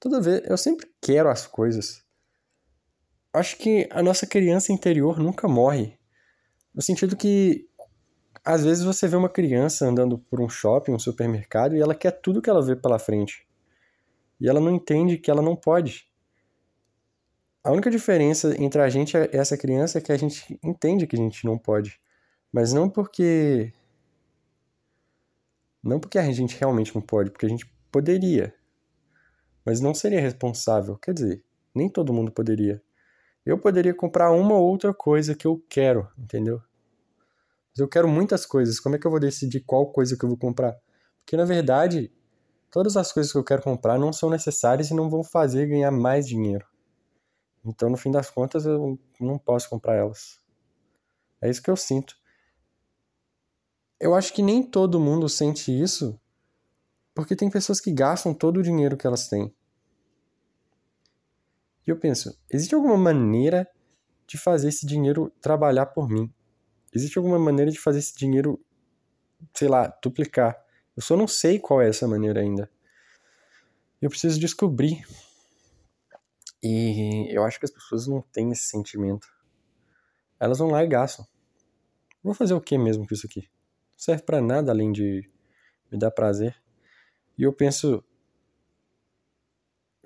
Toda 0.00 0.18
vez, 0.18 0.42
eu 0.46 0.56
sempre 0.56 0.90
quero 0.98 1.28
as 1.28 1.46
coisas. 1.46 2.02
Acho 3.34 3.58
que 3.58 3.86
a 3.92 4.02
nossa 4.02 4.26
criança 4.26 4.72
interior 4.72 5.20
nunca 5.20 5.46
morre. 5.46 5.98
No 6.74 6.80
sentido 6.80 7.14
que 7.14 7.68
às 8.44 8.64
vezes 8.64 8.84
você 8.84 9.06
vê 9.06 9.16
uma 9.16 9.28
criança 9.28 9.86
andando 9.86 10.18
por 10.18 10.40
um 10.40 10.48
shopping, 10.48 10.92
um 10.92 10.98
supermercado, 10.98 11.76
e 11.76 11.80
ela 11.80 11.94
quer 11.94 12.12
tudo 12.12 12.42
que 12.42 12.50
ela 12.50 12.64
vê 12.64 12.76
pela 12.76 12.98
frente. 12.98 13.46
E 14.40 14.48
ela 14.48 14.60
não 14.60 14.74
entende 14.74 15.18
que 15.18 15.30
ela 15.30 15.42
não 15.42 15.54
pode. 15.54 16.08
A 17.62 17.70
única 17.70 17.90
diferença 17.90 18.54
entre 18.58 18.80
a 18.80 18.88
gente 18.88 19.16
e 19.16 19.36
essa 19.36 19.56
criança 19.56 19.98
é 19.98 20.00
que 20.00 20.12
a 20.12 20.16
gente 20.16 20.58
entende 20.62 21.06
que 21.06 21.16
a 21.16 21.18
gente 21.18 21.44
não 21.44 21.58
pode. 21.58 22.00
Mas 22.52 22.72
não 22.72 22.88
porque. 22.88 23.72
Não 25.82 26.00
porque 26.00 26.18
a 26.18 26.32
gente 26.32 26.58
realmente 26.58 26.94
não 26.94 27.02
pode, 27.02 27.30
porque 27.30 27.46
a 27.46 27.48
gente 27.48 27.66
poderia 27.92 28.54
mas 29.64 29.80
não 29.80 29.94
seria 29.94 30.20
responsável. 30.20 30.96
Quer 30.96 31.14
dizer, 31.14 31.44
nem 31.74 31.88
todo 31.88 32.12
mundo 32.12 32.32
poderia. 32.32 32.82
Eu 33.44 33.58
poderia 33.58 33.94
comprar 33.94 34.30
uma 34.32 34.54
ou 34.54 34.68
outra 34.68 34.92
coisa 34.92 35.34
que 35.34 35.46
eu 35.46 35.62
quero, 35.68 36.08
entendeu? 36.18 36.60
Mas 37.70 37.78
eu 37.78 37.88
quero 37.88 38.08
muitas 38.08 38.44
coisas. 38.44 38.80
Como 38.80 38.96
é 38.96 38.98
que 38.98 39.06
eu 39.06 39.10
vou 39.10 39.20
decidir 39.20 39.60
qual 39.60 39.86
coisa 39.92 40.16
que 40.16 40.24
eu 40.24 40.28
vou 40.28 40.38
comprar? 40.38 40.76
Porque 41.18 41.36
na 41.36 41.44
verdade, 41.44 42.12
todas 42.70 42.96
as 42.96 43.12
coisas 43.12 43.32
que 43.32 43.38
eu 43.38 43.44
quero 43.44 43.62
comprar 43.62 43.98
não 43.98 44.12
são 44.12 44.30
necessárias 44.30 44.90
e 44.90 44.94
não 44.94 45.08
vão 45.08 45.22
fazer 45.22 45.66
ganhar 45.66 45.90
mais 45.90 46.26
dinheiro. 46.26 46.66
Então, 47.64 47.90
no 47.90 47.96
fim 47.96 48.10
das 48.10 48.30
contas, 48.30 48.64
eu 48.64 48.98
não 49.20 49.38
posso 49.38 49.68
comprar 49.68 49.94
elas. 49.94 50.40
É 51.40 51.48
isso 51.48 51.62
que 51.62 51.70
eu 51.70 51.76
sinto. 51.76 52.16
Eu 53.98 54.14
acho 54.14 54.32
que 54.32 54.42
nem 54.42 54.62
todo 54.62 54.98
mundo 54.98 55.28
sente 55.28 55.70
isso, 55.70 56.18
porque 57.14 57.36
tem 57.36 57.50
pessoas 57.50 57.80
que 57.80 57.92
gastam 57.92 58.32
todo 58.32 58.58
o 58.58 58.62
dinheiro 58.62 58.96
que 58.96 59.06
elas 59.06 59.28
têm. 59.28 59.54
E 61.86 61.90
eu 61.90 61.98
penso, 61.98 62.38
existe 62.50 62.74
alguma 62.74 62.96
maneira 62.96 63.68
de 64.26 64.38
fazer 64.38 64.68
esse 64.68 64.86
dinheiro 64.86 65.30
trabalhar 65.40 65.86
por 65.86 66.08
mim? 66.08 66.32
Existe 66.92 67.18
alguma 67.18 67.38
maneira 67.38 67.70
de 67.70 67.78
fazer 67.78 68.00
esse 68.00 68.16
dinheiro, 68.16 68.62
sei 69.54 69.68
lá, 69.68 69.86
duplicar? 70.02 70.60
Eu 70.96 71.02
só 71.02 71.16
não 71.16 71.28
sei 71.28 71.58
qual 71.58 71.80
é 71.80 71.88
essa 71.88 72.06
maneira 72.06 72.40
ainda. 72.40 72.70
Eu 74.02 74.10
preciso 74.10 74.40
descobrir. 74.40 75.06
E 76.62 77.28
eu 77.30 77.44
acho 77.44 77.58
que 77.58 77.64
as 77.64 77.70
pessoas 77.70 78.06
não 78.06 78.20
têm 78.20 78.50
esse 78.50 78.64
sentimento. 78.64 79.28
Elas 80.38 80.58
vão 80.58 80.70
lá 80.70 80.82
e 80.84 80.88
gastam. 80.88 81.26
Vou 82.22 82.34
fazer 82.34 82.54
o 82.54 82.60
que 82.60 82.76
mesmo 82.76 83.06
com 83.06 83.14
isso 83.14 83.26
aqui? 83.26 83.48
Não 83.92 83.98
serve 83.98 84.22
para 84.22 84.40
nada 84.40 84.72
além 84.72 84.92
de 84.92 85.28
me 85.90 85.98
dar 85.98 86.10
prazer. 86.10 86.54
E 87.38 87.42
eu 87.42 87.52
penso, 87.52 88.04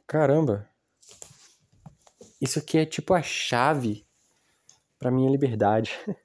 caramba, 0.07 0.69
isso 2.41 2.59
aqui 2.59 2.79
é 2.79 2.87
tipo 2.87 3.14
a 3.14 3.23
chave 3.23 4.07
para 4.99 5.11
minha 5.11 5.31
liberdade. 5.31 5.99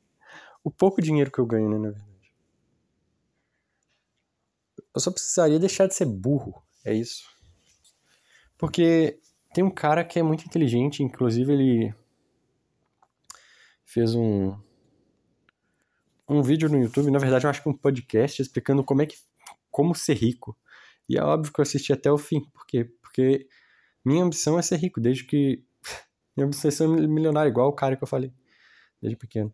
o 0.64 0.72
pouco 0.72 1.02
dinheiro 1.02 1.32
que 1.32 1.40
eu 1.40 1.46
ganho, 1.46 1.70
né, 1.70 1.78
na 1.78 1.92
verdade. 1.92 2.10
Eu 4.94 5.02
só 5.02 5.12
precisaria 5.12 5.60
deixar 5.60 5.88
de 5.88 5.96
ser 5.96 6.06
burro, 6.06 6.62
é 6.84 6.94
isso. 6.94 7.24
Porque 8.58 9.20
tem 9.54 9.64
um 9.64 9.72
cara 9.72 10.04
que 10.04 10.20
é 10.20 10.24
muito 10.24 10.46
inteligente, 10.46 11.04
inclusive 11.04 11.54
ele 11.54 11.96
fez 13.86 14.14
um 14.14 14.58
um 16.28 16.44
vídeo 16.44 16.70
no 16.70 16.78
YouTube, 16.78 17.10
na 17.10 17.18
verdade 17.18 17.46
eu 17.46 17.50
acho 17.50 17.64
que 17.64 17.70
um 17.70 17.76
podcast 17.76 18.40
explicando 18.40 18.84
como 18.84 19.02
é 19.02 19.06
que 19.08 19.18
como 19.72 19.96
ser 19.96 20.14
rico. 20.14 20.56
E 21.08 21.18
é 21.18 21.24
óbvio 21.24 21.52
que 21.52 21.60
eu 21.60 21.64
assisti 21.64 21.92
até 21.92 22.12
o 22.12 22.18
fim. 22.18 22.42
Por 22.52 22.68
quê? 22.68 22.86
Porque 23.02 23.48
minha 24.06 24.24
ambição 24.24 24.60
é 24.60 24.62
ser 24.62 24.78
rico 24.78 25.02
desde 25.02 25.24
que 25.24 25.64
minha 26.38 26.46
obsessão 26.46 26.96
é 26.96 27.08
milionário, 27.08 27.50
igual 27.50 27.70
o 27.70 27.74
cara 27.74 27.96
que 27.96 28.04
eu 28.04 28.08
falei, 28.08 28.32
desde 29.02 29.18
pequeno. 29.18 29.54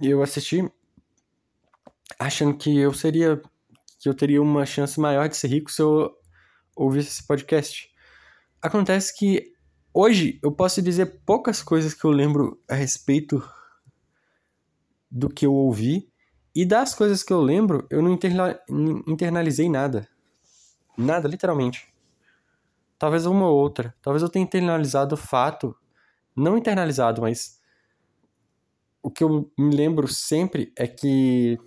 Eu 0.00 0.22
assisti 0.22 0.68
achando 2.18 2.56
que 2.56 2.78
eu 2.78 2.92
seria. 2.92 3.40
que 3.98 4.08
eu 4.08 4.14
teria 4.14 4.42
uma 4.42 4.66
chance 4.66 4.98
maior 5.00 5.28
de 5.28 5.36
ser 5.36 5.48
rico 5.48 5.70
se 5.70 5.82
eu 5.82 6.14
ouvisse 6.76 7.08
esse 7.08 7.26
podcast. 7.26 7.90
Acontece 8.60 9.16
que 9.16 9.52
hoje 9.92 10.38
eu 10.42 10.50
posso 10.50 10.82
dizer 10.82 11.20
poucas 11.24 11.62
coisas 11.62 11.94
que 11.94 12.04
eu 12.04 12.10
lembro 12.10 12.60
a 12.68 12.74
respeito 12.74 13.42
do 15.10 15.28
que 15.28 15.46
eu 15.46 15.54
ouvi. 15.54 16.10
E 16.54 16.64
das 16.64 16.94
coisas 16.94 17.22
que 17.22 17.32
eu 17.32 17.40
lembro, 17.40 17.86
eu 17.90 18.00
não 18.00 18.16
internalizei 19.08 19.68
nada. 19.68 20.08
Nada, 20.96 21.26
literalmente. 21.26 21.92
Talvez 22.96 23.26
uma 23.26 23.48
ou 23.48 23.56
outra. 23.56 23.94
Talvez 24.00 24.22
eu 24.22 24.28
tenha 24.28 24.44
internalizado 24.44 25.14
o 25.14 25.18
fato. 25.18 25.76
Não 26.34 26.56
internalizado, 26.56 27.20
mas. 27.20 27.60
O 29.04 29.10
que 29.10 29.22
eu 29.22 29.52
me 29.58 29.76
lembro 29.76 30.08
sempre 30.08 30.72
é 30.74 30.86
que 30.86 31.58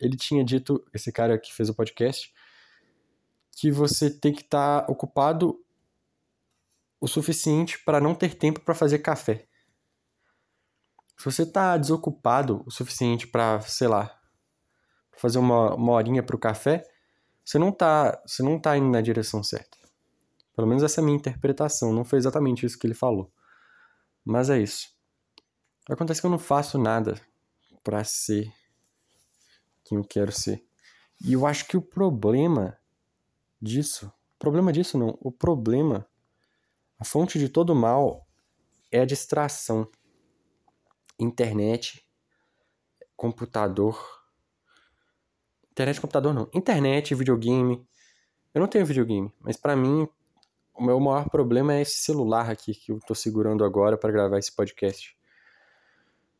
ele 0.00 0.16
tinha 0.16 0.44
dito, 0.44 0.86
esse 0.94 1.10
cara 1.10 1.36
que 1.36 1.52
fez 1.52 1.68
o 1.68 1.74
podcast, 1.74 2.32
que 3.56 3.72
você 3.72 4.08
tem 4.08 4.32
que 4.32 4.42
estar 4.42 4.82
tá 4.82 4.92
ocupado 4.92 5.60
o 7.00 7.08
suficiente 7.08 7.82
para 7.84 8.00
não 8.00 8.14
ter 8.14 8.36
tempo 8.36 8.60
para 8.60 8.72
fazer 8.72 9.00
café. 9.00 9.48
Se 11.18 11.24
você 11.24 11.44
tá 11.44 11.76
desocupado 11.76 12.62
o 12.64 12.70
suficiente 12.70 13.26
para, 13.26 13.60
sei 13.62 13.88
lá, 13.88 14.16
fazer 15.16 15.40
uma, 15.40 15.74
uma 15.74 15.92
horinha 15.94 16.22
pro 16.22 16.38
café, 16.38 16.88
você 17.44 17.58
não 17.58 17.72
tá, 17.72 18.22
você 18.24 18.44
não 18.44 18.60
tá 18.60 18.78
indo 18.78 18.90
na 18.90 19.00
direção 19.00 19.42
certa. 19.42 19.76
Pelo 20.54 20.68
menos 20.68 20.84
essa 20.84 21.00
é 21.00 21.02
a 21.02 21.04
minha 21.04 21.16
interpretação, 21.16 21.92
não 21.92 22.04
foi 22.04 22.20
exatamente 22.20 22.64
isso 22.64 22.78
que 22.78 22.86
ele 22.86 22.94
falou. 22.94 23.28
Mas 24.24 24.50
é 24.50 24.60
isso. 24.60 24.93
Acontece 25.88 26.20
que 26.20 26.26
eu 26.26 26.30
não 26.30 26.38
faço 26.38 26.78
nada 26.78 27.20
para 27.82 28.02
ser 28.04 28.50
quem 29.84 29.98
eu 29.98 30.04
quero 30.04 30.32
ser. 30.32 30.64
E 31.20 31.34
eu 31.34 31.46
acho 31.46 31.66
que 31.66 31.76
o 31.76 31.82
problema 31.82 32.78
disso, 33.60 34.10
problema 34.38 34.72
disso 34.72 34.96
não, 34.96 35.18
o 35.20 35.30
problema, 35.30 36.06
a 36.98 37.04
fonte 37.04 37.38
de 37.38 37.48
todo 37.48 37.74
mal 37.74 38.26
é 38.90 39.00
a 39.00 39.04
distração. 39.04 39.86
Internet, 41.18 42.04
computador. 43.16 44.24
Internet, 45.70 46.00
computador 46.00 46.32
não. 46.32 46.48
Internet, 46.52 47.14
videogame, 47.14 47.86
Eu 48.54 48.60
não 48.60 48.68
tenho 48.68 48.86
videogame, 48.86 49.32
mas 49.40 49.56
para 49.56 49.74
mim 49.74 50.08
o 50.72 50.82
meu 50.82 50.98
maior 51.00 51.28
problema 51.28 51.74
é 51.74 51.82
esse 51.82 51.98
celular 51.98 52.50
aqui 52.50 52.74
que 52.74 52.92
eu 52.92 53.00
tô 53.00 53.14
segurando 53.14 53.64
agora 53.64 53.98
para 53.98 54.12
gravar 54.12 54.38
esse 54.38 54.54
podcast. 54.54 55.16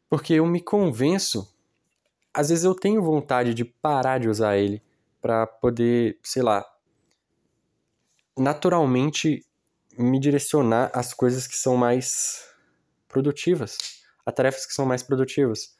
Porque 0.09 0.35
eu 0.35 0.47
me 0.47 0.61
convenço, 0.61 1.53
às 2.33 2.49
vezes 2.49 2.65
eu 2.65 2.75
tenho 2.75 3.03
vontade 3.03 3.55
de 3.55 3.65
parar 3.65 4.19
de 4.19 4.29
usar 4.29 4.57
ele 4.57 4.83
para 5.21 5.47
poder, 5.47 6.19
sei 6.23 6.43
lá, 6.43 6.65
naturalmente 8.37 9.45
me 9.97 10.19
direcionar 10.19 10.91
às 10.93 11.15
coisas 11.15 11.47
que 11.47 11.57
são 11.57 11.77
mais 11.77 12.45
produtivas, 13.09 13.79
a 14.27 14.33
tarefas 14.33 14.67
que 14.67 14.75
são 14.75 14.85
mais 14.85 15.03
produtivas. 15.03 15.77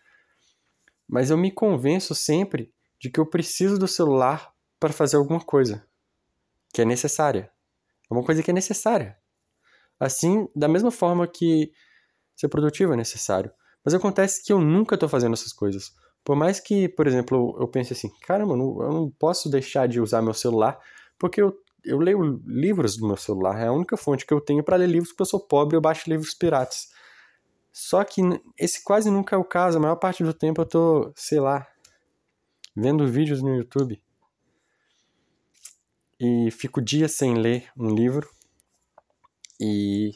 Mas 1.09 1.31
eu 1.31 1.37
me 1.37 1.51
convenço 1.51 2.15
sempre 2.15 2.73
de 2.99 3.11
que 3.11 3.21
eu 3.21 3.27
preciso 3.27 3.79
do 3.79 3.89
celular 3.89 4.55
para 4.79 4.93
fazer 4.93 5.17
alguma 5.17 5.41
coisa 5.41 5.87
que 6.73 6.81
é 6.83 6.85
necessária. 6.85 7.53
É 8.11 8.15
uma 8.15 8.25
coisa 8.25 8.43
que 8.43 8.51
é 8.51 8.55
necessária. 8.55 9.19
Assim, 9.99 10.49
da 10.55 10.69
mesma 10.69 10.91
forma 10.91 11.27
que 11.27 11.73
ser 12.35 12.49
produtivo 12.49 12.93
é 12.93 12.97
necessário. 12.97 13.53
Mas 13.85 13.95
acontece 13.95 14.43
que 14.43 14.53
eu 14.53 14.61
nunca 14.61 14.95
estou 14.95 15.09
fazendo 15.09 15.35
essas 15.35 15.53
coisas. 15.53 15.93
Por 16.25 16.35
mais 16.35 16.59
que, 16.59 16.89
por 16.89 17.07
exemplo, 17.07 17.57
eu 17.61 17.69
pense 17.69 17.93
assim, 17.93 18.11
caramba, 18.23 18.55
eu 18.55 18.93
não 18.93 19.11
posso 19.11 19.51
deixar 19.51 19.87
de 19.87 20.01
usar 20.01 20.23
meu 20.23 20.35
celular 20.35 20.79
porque 21.19 21.43
eu 21.43 21.55
eu 21.85 21.99
leio 21.99 22.43
livros 22.47 22.97
do 22.97 23.07
meu 23.07 23.17
celular, 23.17 23.61
é 23.61 23.67
a 23.67 23.73
única 23.73 23.97
fonte 23.97 24.25
que 24.25 24.33
eu 24.33 24.41
tenho 24.41 24.65
para 24.65 24.77
ler 24.77 24.89
livros 24.89 25.11
porque 25.11 25.23
eu 25.23 25.27
sou 25.27 25.41
pobre 25.41 25.77
eu 25.77 25.81
baixo 25.81 26.09
livros 26.09 26.35
piratas. 26.35 26.89
Só 27.71 28.03
que 28.05 28.23
esse 28.57 28.83
quase 28.83 29.11
nunca 29.11 29.37
é 29.37 29.39
o 29.39 29.45
caso, 29.45 29.77
a 29.77 29.81
maior 29.81 29.97
parte 29.97 30.25
do 30.25 30.33
tempo 30.33 30.63
eu 30.63 30.67
tô, 30.67 31.13
sei 31.15 31.41
lá, 31.41 31.67
vendo 32.75 33.07
vídeos 33.07 33.43
no 33.43 33.55
YouTube. 33.55 34.01
E 36.19 36.51
fico 36.53 36.81
dias 36.81 37.13
sem 37.13 37.35
ler 37.35 37.69
um 37.77 37.89
livro. 37.95 38.31
E 39.61 40.13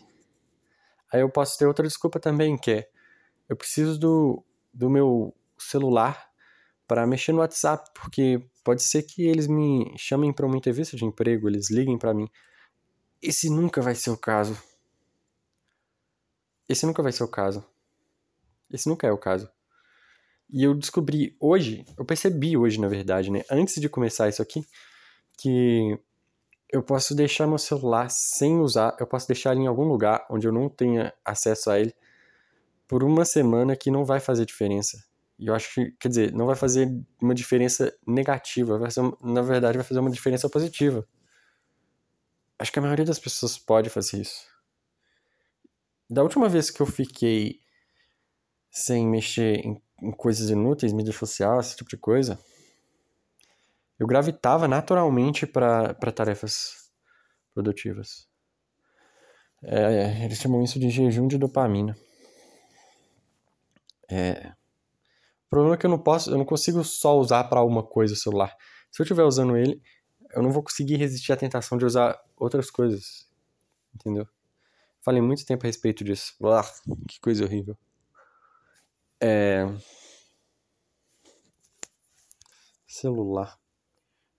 aí 1.13 1.21
eu 1.21 1.29
posso 1.29 1.59
ter 1.59 1.67
outra 1.67 1.87
desculpa 1.87 2.19
também, 2.19 2.57
que 2.57 2.71
é 2.71 2.89
eu 3.49 3.57
preciso 3.57 3.99
do, 3.99 4.45
do 4.73 4.91
meu 4.91 5.35
celular 5.59 6.29
para 6.87 7.07
mexer 7.07 7.33
no 7.33 7.39
WhatsApp, 7.39 7.91
porque 7.95 8.43
pode 8.63 8.83
ser 8.83 9.03
que 9.03 9.27
eles 9.27 9.47
me 9.47 9.95
chamem 9.97 10.33
para 10.33 10.47
uma 10.47 10.57
entrevista 10.57 10.97
de 10.97 11.05
emprego, 11.05 11.49
eles 11.49 11.71
liguem 11.71 11.99
para 11.99 12.15
mim. 12.15 12.29
Esse 13.21 13.51
nunca 13.51 13.83
vai 13.83 13.95
ser 13.95 14.11
o 14.11 14.17
caso. 14.17 14.57
Esse 16.69 16.87
nunca 16.87 17.03
vai 17.03 17.13
ser 17.13 17.25
o 17.25 17.29
caso. 17.29 17.65
Esse 18.71 18.89
nunca 18.89 19.07
é 19.07 19.13
o 19.13 19.19
caso. 19.19 19.51
E 20.51 20.63
eu 20.65 20.75
descobri 20.75 21.37
hoje, 21.39 21.85
eu 21.97 22.05
percebi 22.05 22.57
hoje, 22.57 22.81
na 22.81 22.89
verdade, 22.89 23.31
né, 23.31 23.45
antes 23.51 23.81
de 23.81 23.89
começar 23.89 24.29
isso 24.29 24.41
aqui, 24.41 24.67
que 25.37 25.99
eu 26.71 26.83
posso 26.83 27.15
deixar 27.15 27.47
meu 27.47 27.59
celular 27.59 28.11
sem 28.11 28.59
usar, 28.59 28.97
eu 28.99 29.07
posso 29.07 29.27
deixar 29.27 29.53
ele 29.53 29.63
em 29.63 29.67
algum 29.67 29.85
lugar 29.85 30.27
onde 30.31 30.47
eu 30.47 30.53
não 30.53 30.69
tenha 30.69 31.13
acesso 31.25 31.71
a 31.71 31.79
ele 31.79 31.95
por 32.89 33.05
uma 33.05 33.25
semana 33.25 33.77
que 33.77 33.91
não 33.91 34.05
vai 34.05 34.19
fazer 34.19 34.47
diferença. 34.47 35.05
E 35.39 35.47
eu 35.47 35.55
acho 35.55 35.73
que, 35.73 35.93
quer 35.93 36.09
dizer, 36.09 36.33
não 36.33 36.47
vai 36.47 36.57
fazer 36.57 36.89
uma 37.21 37.35
diferença 37.35 37.95
negativa, 38.07 38.79
vai 38.79 38.91
ser, 38.91 39.03
na 39.23 39.43
verdade 39.43 39.79
vai 39.79 39.87
fazer 39.87 40.01
uma 40.01 40.11
diferença 40.11 40.49
positiva. 40.49 41.07
Acho 42.59 42.73
que 42.73 42.79
a 42.79 42.83
maioria 42.83 43.05
das 43.05 43.21
pessoas 43.21 43.57
pode 43.57 43.89
fazer 43.89 44.21
isso. 44.21 44.49
Da 46.11 46.23
última 46.23 46.49
vez 46.49 46.71
que 46.71 46.81
eu 46.81 46.87
fiquei 46.87 47.61
sem 48.71 49.07
mexer 49.07 49.65
em, 49.65 49.81
em 50.03 50.11
coisas 50.11 50.51
inúteis, 50.51 50.93
mídia 50.93 51.13
social, 51.13 51.61
esse 51.61 51.77
tipo 51.77 51.91
de 51.91 51.97
coisa, 51.97 52.39
eu 53.99 54.07
gravitava 54.07 54.67
naturalmente 54.67 55.47
para 55.47 55.95
tarefas 56.13 56.91
produtivas. 57.53 58.27
É, 59.63 60.25
eles 60.25 60.39
chamam 60.39 60.63
isso 60.63 60.81
de 60.81 60.89
jejum 60.89 61.29
de 61.29 61.37
dopamina. 61.37 61.97
É, 64.11 64.53
o 65.47 65.51
problema 65.51 65.75
é 65.75 65.79
que 65.79 65.87
eu 65.87 65.91
não 65.91 65.99
posso, 65.99 66.31
eu 66.31 66.37
não 66.37 66.45
consigo 66.45 66.85
só 66.85 67.19
usar 67.19 67.45
para 67.45 67.63
uma 67.63 67.83
coisa 67.83 68.15
o 68.15 68.17
celular. 68.17 68.55
Se 68.91 69.01
eu 69.01 69.05
estiver 69.05 69.25
usando 69.25 69.57
ele, 69.57 69.83
eu 70.35 70.43
não 70.43 70.51
vou 70.51 70.63
conseguir 70.63 70.97
resistir 70.97 71.33
à 71.33 71.37
tentação 71.37 71.79
de 71.79 71.85
usar 71.85 72.21
outras 72.37 72.71
coisas. 72.71 73.29
Entendeu? 73.95 74.29
Falei 75.01 75.23
muito 75.23 75.47
tempo 75.47 75.65
a 75.65 75.67
respeito 75.67 76.05
disso. 76.05 76.35
Uau, 76.41 76.63
que 77.09 77.19
coisa 77.21 77.45
horrível. 77.45 77.77
É... 79.21 79.65
Celular. 82.87 83.59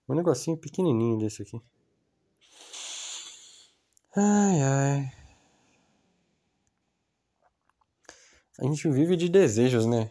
Um 0.08 0.16
negocinho 0.16 0.58
pequenininho 0.58 1.18
desse 1.18 1.42
aqui. 1.42 1.62
Ai, 4.16 4.62
ai. 4.62 5.19
A 8.60 8.66
gente 8.66 8.90
vive 8.90 9.16
de 9.16 9.30
desejos, 9.30 9.86
né? 9.86 10.10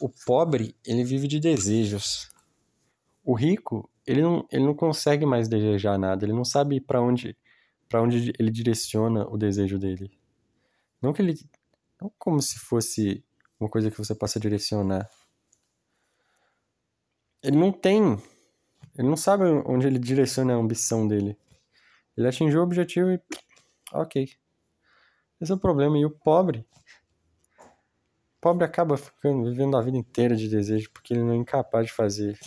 o 0.00 0.08
pobre, 0.08 0.76
ele 0.84 1.04
vive 1.04 1.26
de 1.26 1.40
desejos. 1.40 2.30
O 3.24 3.34
rico, 3.34 3.90
ele 4.06 4.22
não, 4.22 4.46
ele 4.50 4.64
não 4.64 4.74
consegue 4.74 5.24
mais 5.24 5.48
desejar 5.48 5.98
nada, 5.98 6.24
ele 6.24 6.32
não 6.32 6.44
sabe 6.44 6.80
para 6.80 7.00
onde 7.00 7.36
para 7.88 8.02
onde 8.02 8.32
ele 8.38 8.50
direciona 8.50 9.26
o 9.28 9.36
desejo 9.36 9.78
dele. 9.78 10.10
Não 11.00 11.12
que 11.12 11.22
ele 11.22 11.34
não 12.00 12.12
como 12.18 12.40
se 12.42 12.58
fosse 12.58 13.24
uma 13.60 13.68
coisa 13.68 13.90
que 13.90 13.98
você 13.98 14.14
possa 14.14 14.40
direcionar. 14.40 15.08
Ele 17.42 17.56
não 17.56 17.70
tem, 17.70 18.18
ele 18.98 19.08
não 19.08 19.16
sabe 19.16 19.44
onde 19.66 19.86
ele 19.86 19.98
direciona 19.98 20.54
a 20.54 20.56
ambição 20.56 21.06
dele. 21.06 21.38
Ele 22.16 22.26
atingiu 22.26 22.60
o 22.60 22.64
objetivo 22.64 23.10
e 23.10 23.20
OK. 23.92 24.28
Esse 25.40 25.52
é 25.52 25.54
o 25.54 25.58
problema 25.58 25.96
e 25.98 26.04
o 26.04 26.10
pobre, 26.10 26.66
pobre 28.44 28.62
acaba 28.62 28.98
ficando, 28.98 29.48
vivendo 29.48 29.74
a 29.74 29.80
vida 29.80 29.96
inteira 29.96 30.36
de 30.36 30.50
desejo 30.50 30.90
porque 30.90 31.14
ele 31.14 31.22
não 31.22 31.32
é 31.32 31.36
incapaz 31.36 31.86
de 31.86 31.92
fazer. 31.94 32.38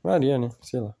Varia, 0.00 0.38
né? 0.38 0.48
Sei 0.62 0.78
lá. 0.78 0.96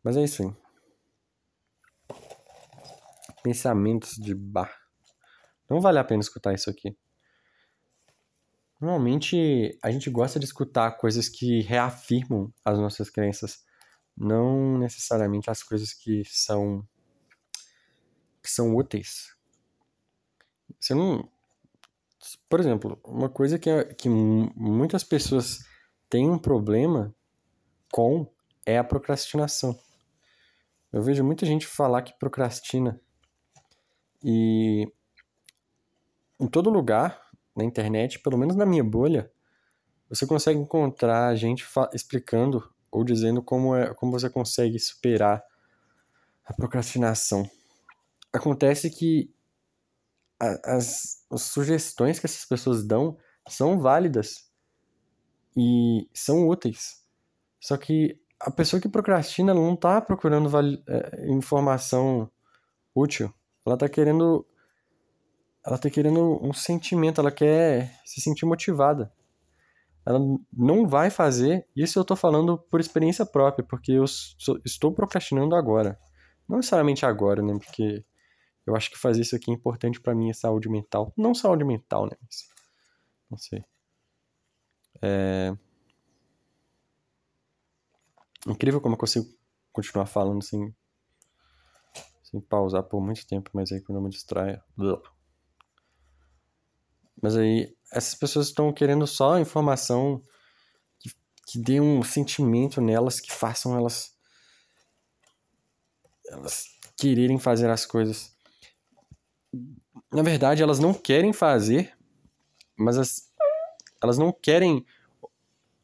Mas 0.00 0.16
é 0.16 0.22
isso 0.22 0.44
aí. 0.44 2.16
Pensamentos 3.42 4.14
de 4.14 4.32
bar. 4.32 4.72
Não 5.68 5.80
vale 5.80 5.98
a 5.98 6.04
pena 6.04 6.20
escutar 6.20 6.54
isso 6.54 6.70
aqui. 6.70 6.96
Normalmente 8.80 9.76
a 9.82 9.90
gente 9.90 10.08
gosta 10.08 10.38
de 10.38 10.44
escutar 10.44 10.92
coisas 10.92 11.28
que 11.28 11.62
reafirmam 11.62 12.54
as 12.64 12.78
nossas 12.78 13.10
crenças, 13.10 13.64
não 14.16 14.78
necessariamente 14.78 15.50
as 15.50 15.64
coisas 15.64 15.92
que 15.92 16.22
são 16.24 16.86
que 18.40 18.48
são 18.48 18.76
úteis 18.76 19.34
você 20.80 20.94
não. 20.94 21.28
Por 22.48 22.60
exemplo, 22.60 22.98
uma 23.04 23.28
coisa 23.28 23.58
que, 23.58 23.68
é, 23.68 23.84
que 23.84 24.08
muitas 24.08 25.04
pessoas 25.04 25.58
têm 26.08 26.30
um 26.30 26.38
problema 26.38 27.14
com 27.92 28.26
é 28.64 28.78
a 28.78 28.84
procrastinação. 28.84 29.78
Eu 30.92 31.02
vejo 31.02 31.24
muita 31.24 31.44
gente 31.44 31.66
falar 31.66 32.02
que 32.02 32.18
procrastina. 32.18 33.00
E 34.22 34.90
em 36.40 36.46
todo 36.46 36.70
lugar, 36.70 37.20
na 37.54 37.64
internet, 37.64 38.20
pelo 38.20 38.38
menos 38.38 38.56
na 38.56 38.64
minha 38.64 38.84
bolha, 38.84 39.30
você 40.08 40.26
consegue 40.26 40.58
encontrar 40.58 41.34
gente 41.34 41.66
explicando 41.92 42.72
ou 42.90 43.02
dizendo 43.02 43.42
como, 43.42 43.74
é, 43.74 43.92
como 43.94 44.12
você 44.12 44.30
consegue 44.30 44.78
superar 44.78 45.42
a 46.44 46.54
procrastinação. 46.54 47.48
Acontece 48.32 48.88
que 48.88 49.33
as, 50.40 51.24
as 51.30 51.42
sugestões 51.42 52.18
que 52.18 52.26
essas 52.26 52.44
pessoas 52.44 52.84
dão 52.86 53.16
são 53.48 53.78
válidas 53.78 54.50
e 55.56 56.08
são 56.12 56.48
úteis. 56.48 57.02
Só 57.60 57.76
que 57.76 58.18
a 58.40 58.50
pessoa 58.50 58.80
que 58.80 58.88
procrastina 58.88 59.54
não 59.54 59.74
está 59.74 60.00
procurando 60.00 60.50
é, 60.88 61.30
informação 61.30 62.30
útil. 62.94 63.32
Ela 63.64 63.74
está 63.74 63.88
querendo. 63.88 64.46
Ela 65.66 65.78
tá 65.78 65.88
querendo 65.88 66.38
um 66.42 66.52
sentimento, 66.52 67.22
ela 67.22 67.32
quer 67.32 67.98
se 68.04 68.20
sentir 68.20 68.44
motivada. 68.44 69.10
Ela 70.06 70.18
não 70.52 70.86
vai 70.86 71.08
fazer. 71.08 71.66
Isso 71.74 71.98
eu 71.98 72.02
estou 72.02 72.16
falando 72.16 72.58
por 72.58 72.80
experiência 72.80 73.24
própria, 73.24 73.64
porque 73.66 73.92
eu 73.92 74.06
sou, 74.06 74.60
estou 74.62 74.92
procrastinando 74.92 75.56
agora. 75.56 75.98
Não 76.46 76.58
necessariamente 76.58 77.06
agora, 77.06 77.40
né? 77.40 77.54
Porque 77.58 78.04
eu 78.66 78.74
acho 78.74 78.90
que 78.90 78.98
fazer 78.98 79.22
isso 79.22 79.36
aqui 79.36 79.50
é 79.50 79.54
importante 79.54 80.00
para 80.00 80.14
minha 80.14 80.34
saúde 80.34 80.68
mental. 80.68 81.12
Não 81.16 81.34
saúde 81.34 81.64
mental, 81.64 82.06
né? 82.06 82.16
Mas, 82.22 82.48
não 83.30 83.38
sei. 83.38 83.64
É... 85.02 85.54
Incrível 88.46 88.80
como 88.80 88.94
eu 88.94 88.98
consigo 88.98 89.26
continuar 89.72 90.06
falando 90.06 90.42
sem, 90.42 90.74
sem 92.22 92.40
pausar 92.40 92.82
por 92.84 93.00
muito 93.00 93.26
tempo, 93.26 93.50
mas 93.52 93.72
aí 93.72 93.80
quando 93.80 93.98
eu 93.98 94.02
me 94.02 94.10
distraio. 94.10 94.62
Mas 97.20 97.36
aí, 97.36 97.74
essas 97.90 98.14
pessoas 98.14 98.48
estão 98.48 98.72
querendo 98.72 99.06
só 99.06 99.38
informação 99.38 100.22
que 100.98 101.10
que 101.46 101.58
dê 101.58 101.80
um 101.80 102.02
sentimento 102.02 102.80
nelas 102.80 103.20
que 103.20 103.32
façam 103.32 103.76
elas 103.76 104.14
elas 106.26 106.66
quererem 106.96 107.38
fazer 107.38 107.70
as 107.70 107.84
coisas. 107.84 108.33
Na 110.12 110.22
verdade, 110.22 110.62
elas 110.62 110.78
não 110.78 110.94
querem 110.94 111.32
fazer, 111.32 111.96
mas 112.76 112.98
as, 112.98 113.32
elas 114.02 114.18
não 114.18 114.32
querem 114.32 114.84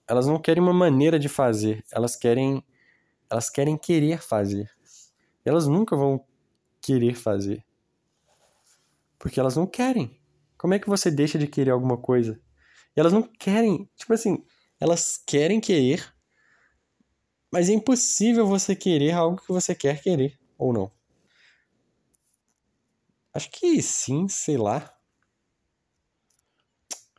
elas 0.07 0.27
não 0.27 0.41
querem 0.41 0.61
uma 0.61 0.73
maneira 0.73 1.21
de 1.21 1.29
fazer, 1.29 1.85
elas 1.93 2.17
querem 2.17 2.65
elas 3.31 3.49
querem 3.49 3.79
querer 3.79 4.21
fazer. 4.21 4.69
Elas 5.45 5.69
nunca 5.69 5.97
vão 5.97 6.25
querer 6.81 7.15
fazer. 7.15 7.65
Porque 9.19 9.39
elas 9.39 9.57
não 9.57 9.67
querem. 9.67 10.21
Como 10.59 10.75
é 10.75 10.79
que 10.79 10.89
você 10.89 11.11
deixa 11.11 11.39
de 11.39 11.47
querer 11.47 11.71
alguma 11.71 11.97
coisa? 11.97 12.41
E 12.97 13.01
elas 13.01 13.13
não 13.13 13.23
querem, 13.23 13.89
tipo 13.97 14.13
assim, 14.13 14.45
elas 14.81 15.23
querem 15.25 15.61
querer, 15.61 16.13
mas 17.53 17.69
é 17.69 17.73
impossível 17.73 18.47
você 18.47 18.75
querer 18.75 19.13
algo 19.13 19.41
que 19.41 19.53
você 19.53 19.75
quer 19.75 20.03
querer, 20.03 20.39
ou 20.59 20.73
não. 20.73 20.91
Acho 23.33 23.51
que 23.51 23.81
sim, 23.83 24.29
sei 24.29 24.57
lá. 24.57 24.93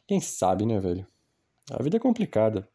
Quem 0.07 0.19
sabe, 0.19 0.65
né, 0.65 0.79
velho? 0.79 1.07
A 1.71 1.81
vida 1.81 1.97
é 1.97 1.99
complicada. 1.99 2.67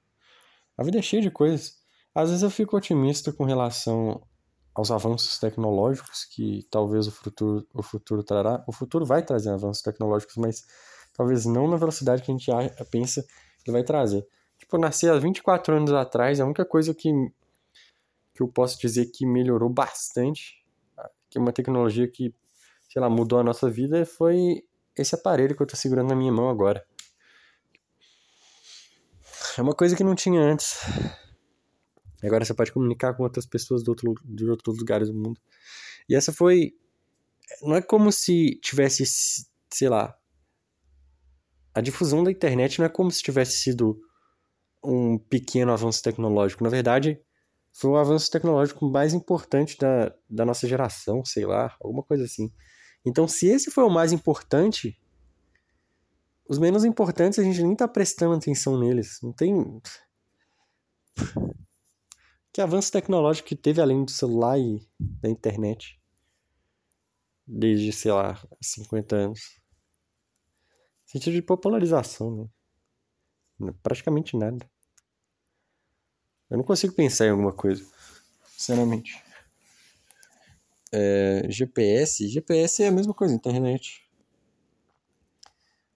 A 0.77 0.83
vida 0.83 0.99
é 0.99 1.03
cheia 1.03 1.23
de 1.23 1.31
coisas. 1.31 1.79
Às 2.15 2.31
vezes 2.31 2.43
eu 2.43 2.51
fico 2.51 2.77
otimista 2.77 3.33
com 3.33 3.45
relação 3.45 4.27
aos 4.75 4.91
avanços 4.91 5.39
tecnológicos 5.39 6.25
que 6.25 6.67
talvez 6.71 7.07
o 7.07 7.13
futuro, 7.13 7.67
o 7.75 7.83
futuro 7.83 8.23
trará. 8.23 8.65
O 8.67 8.73
futuro 8.73 9.05
vai 9.05 9.23
trazer 9.23 9.51
avanços 9.51 9.83
tecnológicos, 9.83 10.37
mas 10.37 10.65
talvez 11.15 11.47
não 11.47 11.69
na 11.69 11.77
velocidade 11.77 12.23
que 12.23 12.31
a 12.31 12.35
gente 12.35 12.51
pensa 12.91 13.25
que 13.65 13.71
vai 13.71 13.83
trazer. 13.83 14.27
Tipo, 14.59 14.79
nasci 14.79 15.09
há 15.09 15.19
24 15.19 15.77
anos 15.77 15.93
atrás, 15.93 16.41
a 16.41 16.45
única 16.45 16.65
coisa 16.65 16.95
que, 16.95 17.11
que 18.35 18.43
eu 18.43 18.49
posso 18.49 18.79
dizer 18.79 19.07
que 19.07 19.27
melhorou 19.27 19.69
bastante, 19.69 20.65
que 21.29 21.39
é 21.39 21.41
uma 21.41 21.53
tecnologia 21.53 22.09
que, 22.09 22.35
sei 22.97 23.03
lá, 23.03 23.11
mudou 23.11 23.39
a 23.39 23.45
nossa 23.45 23.69
vida, 23.69 24.07
foi 24.07 24.65
esse 24.97 25.15
aparelho 25.15 25.55
que 25.55 25.63
eu 25.63 25.67
tô 25.67 25.77
segurando 25.77 26.09
na 26.09 26.17
minha 26.17 26.33
mão 26.33 26.49
agora. 26.49 26.83
É 29.59 29.61
uma 29.61 29.75
coisa 29.75 29.95
que 29.95 30.03
não 30.03 30.15
tinha 30.15 30.41
antes. 30.41 30.81
Agora 32.25 32.43
você 32.43 32.55
pode 32.55 32.73
comunicar 32.73 33.13
com 33.13 33.23
outras 33.23 33.45
pessoas 33.45 33.83
de, 33.83 33.91
outro, 33.91 34.15
de 34.25 34.49
outros 34.49 34.79
lugares 34.79 35.09
do 35.09 35.15
mundo. 35.15 35.39
E 36.09 36.15
essa 36.15 36.33
foi. 36.33 36.73
Não 37.61 37.77
é 37.77 37.83
como 37.83 38.11
se 38.11 38.59
tivesse, 38.63 39.05
sei 39.71 39.91
lá. 39.91 40.17
A 41.75 41.83
difusão 41.83 42.25
da 42.25 42.31
internet 42.31 42.79
não 42.79 42.87
é 42.87 42.89
como 42.89 43.11
se 43.11 43.23
tivesse 43.23 43.59
sido 43.59 44.01
um 44.83 45.19
pequeno 45.19 45.71
avanço 45.71 46.03
tecnológico. 46.03 46.65
Na 46.65 46.71
verdade, 46.71 47.21
foi 47.75 47.91
o 47.91 47.97
avanço 47.99 48.31
tecnológico 48.31 48.89
mais 48.89 49.13
importante 49.13 49.77
da, 49.77 50.15
da 50.31 50.47
nossa 50.47 50.67
geração, 50.67 51.23
sei 51.27 51.45
lá, 51.45 51.77
alguma 51.79 52.03
coisa 52.03 52.25
assim. 52.25 52.51
Então, 53.07 53.29
se 53.29 53.47
esse 53.47 53.71
foi 53.71 53.85
o 53.85 53.91
mais 53.91 54.13
importante, 54.13 55.01
os 56.49 56.59
menos 56.59 56.85
importantes 56.85 57.39
a 57.39 57.43
gente 57.45 57.63
nem 57.63 57.77
tá 57.77 57.87
prestando 57.87 58.35
atenção 58.35 58.79
neles. 58.79 59.21
Não 59.23 59.33
tem. 59.33 59.81
Que 62.53 62.61
avanço 62.61 62.91
tecnológico 62.91 63.49
que 63.49 63.55
teve 63.55 63.81
além 63.81 64.05
do 64.05 64.11
celular 64.11 64.59
e 64.59 64.85
da 64.99 65.29
internet? 65.29 66.01
Desde, 67.47 67.93
sei 67.93 68.11
lá, 68.11 68.45
50 68.61 69.15
anos. 69.15 69.61
Sentido 71.05 71.35
de 71.35 71.43
popularização, 71.43 72.51
né? 73.61 73.73
Praticamente 73.85 74.37
nada. 74.37 74.69
Eu 76.51 76.57
não 76.57 76.65
consigo 76.65 76.93
pensar 76.93 77.27
em 77.27 77.31
alguma 77.31 77.53
coisa, 77.53 77.87
sinceramente. 78.49 79.26
É, 80.99 81.43
GPS, 81.51 82.27
GPS 82.27 82.83
é 82.83 82.89
a 82.89 82.91
mesma 82.91 83.13
coisa, 83.13 83.35
internet. 83.35 84.03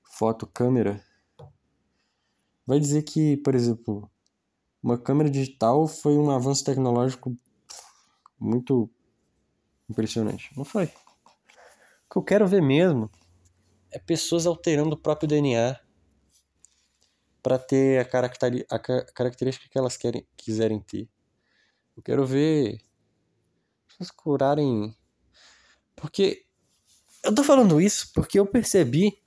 Foto, 0.03 0.47
câmera. 0.47 1.03
Vai 2.67 2.79
dizer 2.79 3.03
que, 3.05 3.39
por 3.39 3.55
exemplo, 3.55 4.11
uma 4.83 4.99
câmera 4.99 5.31
digital 5.31 5.89
foi 5.89 6.19
um 6.19 6.31
avanço 6.31 6.63
tecnológico 6.63 7.35
muito 8.39 8.91
impressionante. 9.89 10.51
Não 10.55 10.67
foi. 10.67 10.85
O 10.85 12.13
que 12.13 12.19
eu 12.19 12.23
quero 12.23 12.47
ver 12.47 12.61
mesmo 12.61 13.11
é 13.91 13.99
pessoas 13.99 14.45
alterando 14.45 14.97
o 14.97 14.99
próprio 14.99 15.27
DNA 15.27 15.81
para 17.43 17.59
ter 17.59 18.01
a, 18.01 18.05
caracteri 18.05 18.67
a 18.69 18.79
característica 18.79 19.67
que 19.67 19.79
elas 19.79 19.97
querem, 19.97 20.27
quiserem 20.37 20.79
ter. 20.79 21.09
Eu 21.97 22.03
quero 22.03 22.27
ver 22.27 22.83
curarem. 24.09 24.97
Porque. 25.97 26.47
Eu 27.23 27.35
tô 27.35 27.45
falando 27.45 27.81
isso 27.81 28.11
porque 28.15 28.39
eu 28.39 28.47
percebi 28.47 29.21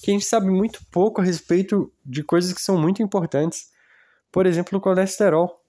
que 0.00 0.10
a 0.10 0.14
gente 0.14 0.24
sabe 0.24 0.46
muito 0.46 0.86
pouco 0.90 1.20
a 1.20 1.24
respeito 1.24 1.92
de 2.04 2.22
coisas 2.22 2.52
que 2.52 2.60
são 2.60 2.78
muito 2.78 3.02
importantes. 3.02 3.70
Por 4.30 4.46
exemplo, 4.46 4.78
o 4.78 4.80
colesterol. 4.80 5.62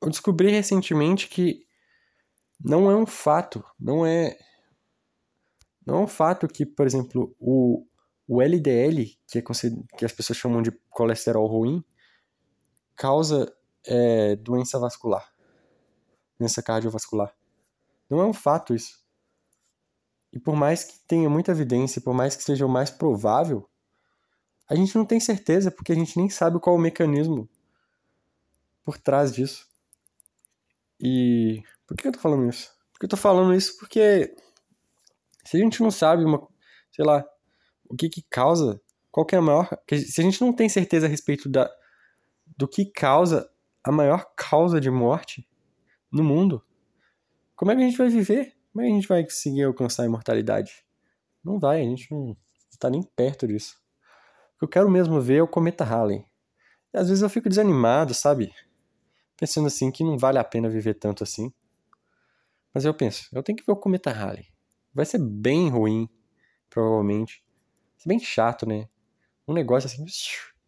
Eu 0.00 0.10
descobri 0.10 0.50
recentemente 0.50 1.28
que 1.28 1.66
não 2.62 2.90
é 2.90 2.96
um 2.96 3.06
fato, 3.06 3.64
não 3.78 4.04
é. 4.06 4.36
Não 5.84 5.96
é 5.96 6.00
um 6.00 6.06
fato 6.06 6.46
que, 6.46 6.64
por 6.64 6.86
exemplo, 6.86 7.34
o, 7.40 7.84
o 8.28 8.40
LDL, 8.40 9.18
que, 9.26 9.38
é, 9.38 9.42
que 9.96 10.04
as 10.04 10.12
pessoas 10.12 10.36
chamam 10.36 10.62
de 10.62 10.70
colesterol 10.90 11.46
ruim, 11.46 11.84
causa 12.94 13.52
é, 13.84 14.36
doença 14.36 14.78
vascular, 14.78 15.31
doença 16.42 16.62
cardiovascular. 16.62 17.34
Não 18.10 18.20
é 18.20 18.26
um 18.26 18.32
fato 18.32 18.74
isso. 18.74 19.00
E 20.32 20.38
por 20.38 20.56
mais 20.56 20.84
que 20.84 20.98
tenha 21.06 21.28
muita 21.30 21.52
evidência, 21.52 22.00
por 22.00 22.14
mais 22.14 22.34
que 22.34 22.42
seja 22.42 22.66
o 22.66 22.68
mais 22.68 22.90
provável, 22.90 23.68
a 24.68 24.74
gente 24.74 24.96
não 24.96 25.04
tem 25.04 25.20
certeza 25.20 25.70
porque 25.70 25.92
a 25.92 25.94
gente 25.94 26.16
nem 26.16 26.28
sabe 26.28 26.58
qual 26.58 26.76
o 26.76 26.78
mecanismo 26.78 27.48
por 28.84 28.98
trás 28.98 29.32
disso. 29.32 29.68
E 30.98 31.62
por 31.86 31.96
que 31.96 32.08
eu 32.08 32.12
tô 32.12 32.18
falando 32.18 32.48
isso? 32.48 32.72
Porque 32.92 33.06
eu 33.06 33.10
tô 33.10 33.16
falando 33.16 33.54
isso 33.54 33.76
porque 33.78 34.34
se 35.44 35.56
a 35.56 35.60
gente 35.60 35.82
não 35.82 35.90
sabe 35.90 36.24
uma, 36.24 36.46
sei 36.90 37.04
lá, 37.04 37.24
o 37.88 37.96
que 37.96 38.08
que 38.08 38.22
causa, 38.22 38.80
qual 39.10 39.26
que 39.26 39.34
é 39.34 39.38
a 39.38 39.42
maior, 39.42 39.68
se 39.90 40.20
a 40.20 40.24
gente 40.24 40.40
não 40.40 40.52
tem 40.52 40.68
certeza 40.68 41.06
a 41.06 41.08
respeito 41.08 41.48
da, 41.48 41.70
do 42.56 42.66
que 42.66 42.86
causa 42.86 43.48
a 43.84 43.92
maior 43.92 44.32
causa 44.36 44.80
de 44.80 44.90
morte 44.90 45.46
no 46.12 46.22
mundo, 46.22 46.64
como 47.56 47.70
é 47.70 47.76
que 47.76 47.82
a 47.82 47.84
gente 47.84 47.98
vai 47.98 48.08
viver? 48.08 48.54
Como 48.72 48.82
é 48.82 48.86
que 48.86 48.92
a 48.92 48.94
gente 48.94 49.08
vai 49.08 49.24
conseguir 49.24 49.64
alcançar 49.64 50.02
a 50.02 50.06
imortalidade? 50.06 50.84
Não 51.44 51.58
vai, 51.58 51.80
a 51.80 51.84
gente 51.84 52.10
não 52.12 52.36
está 52.70 52.90
nem 52.90 53.02
perto 53.02 53.46
disso. 53.46 53.76
O 54.54 54.58
que 54.58 54.64
eu 54.64 54.68
quero 54.68 54.90
mesmo 54.90 55.20
ver 55.20 55.36
é 55.36 55.42
o 55.42 55.48
cometa 55.48 55.84
Halley. 55.84 56.24
E 56.92 56.98
às 56.98 57.08
vezes 57.08 57.22
eu 57.22 57.30
fico 57.30 57.48
desanimado, 57.48 58.14
sabe? 58.14 58.52
Pensando 59.36 59.66
assim 59.66 59.90
que 59.90 60.04
não 60.04 60.18
vale 60.18 60.38
a 60.38 60.44
pena 60.44 60.68
viver 60.68 60.94
tanto 60.94 61.24
assim. 61.24 61.52
Mas 62.72 62.84
eu 62.84 62.94
penso, 62.94 63.28
eu 63.32 63.42
tenho 63.42 63.56
que 63.56 63.64
ver 63.66 63.72
o 63.72 63.76
cometa 63.76 64.10
Halley. 64.10 64.46
Vai 64.94 65.04
ser 65.04 65.18
bem 65.18 65.68
ruim, 65.68 66.08
provavelmente 66.70 67.42
bem 68.06 68.18
chato, 68.18 68.66
né? 68.66 68.88
Um 69.46 69.54
negócio 69.54 69.86
assim, 69.88 70.04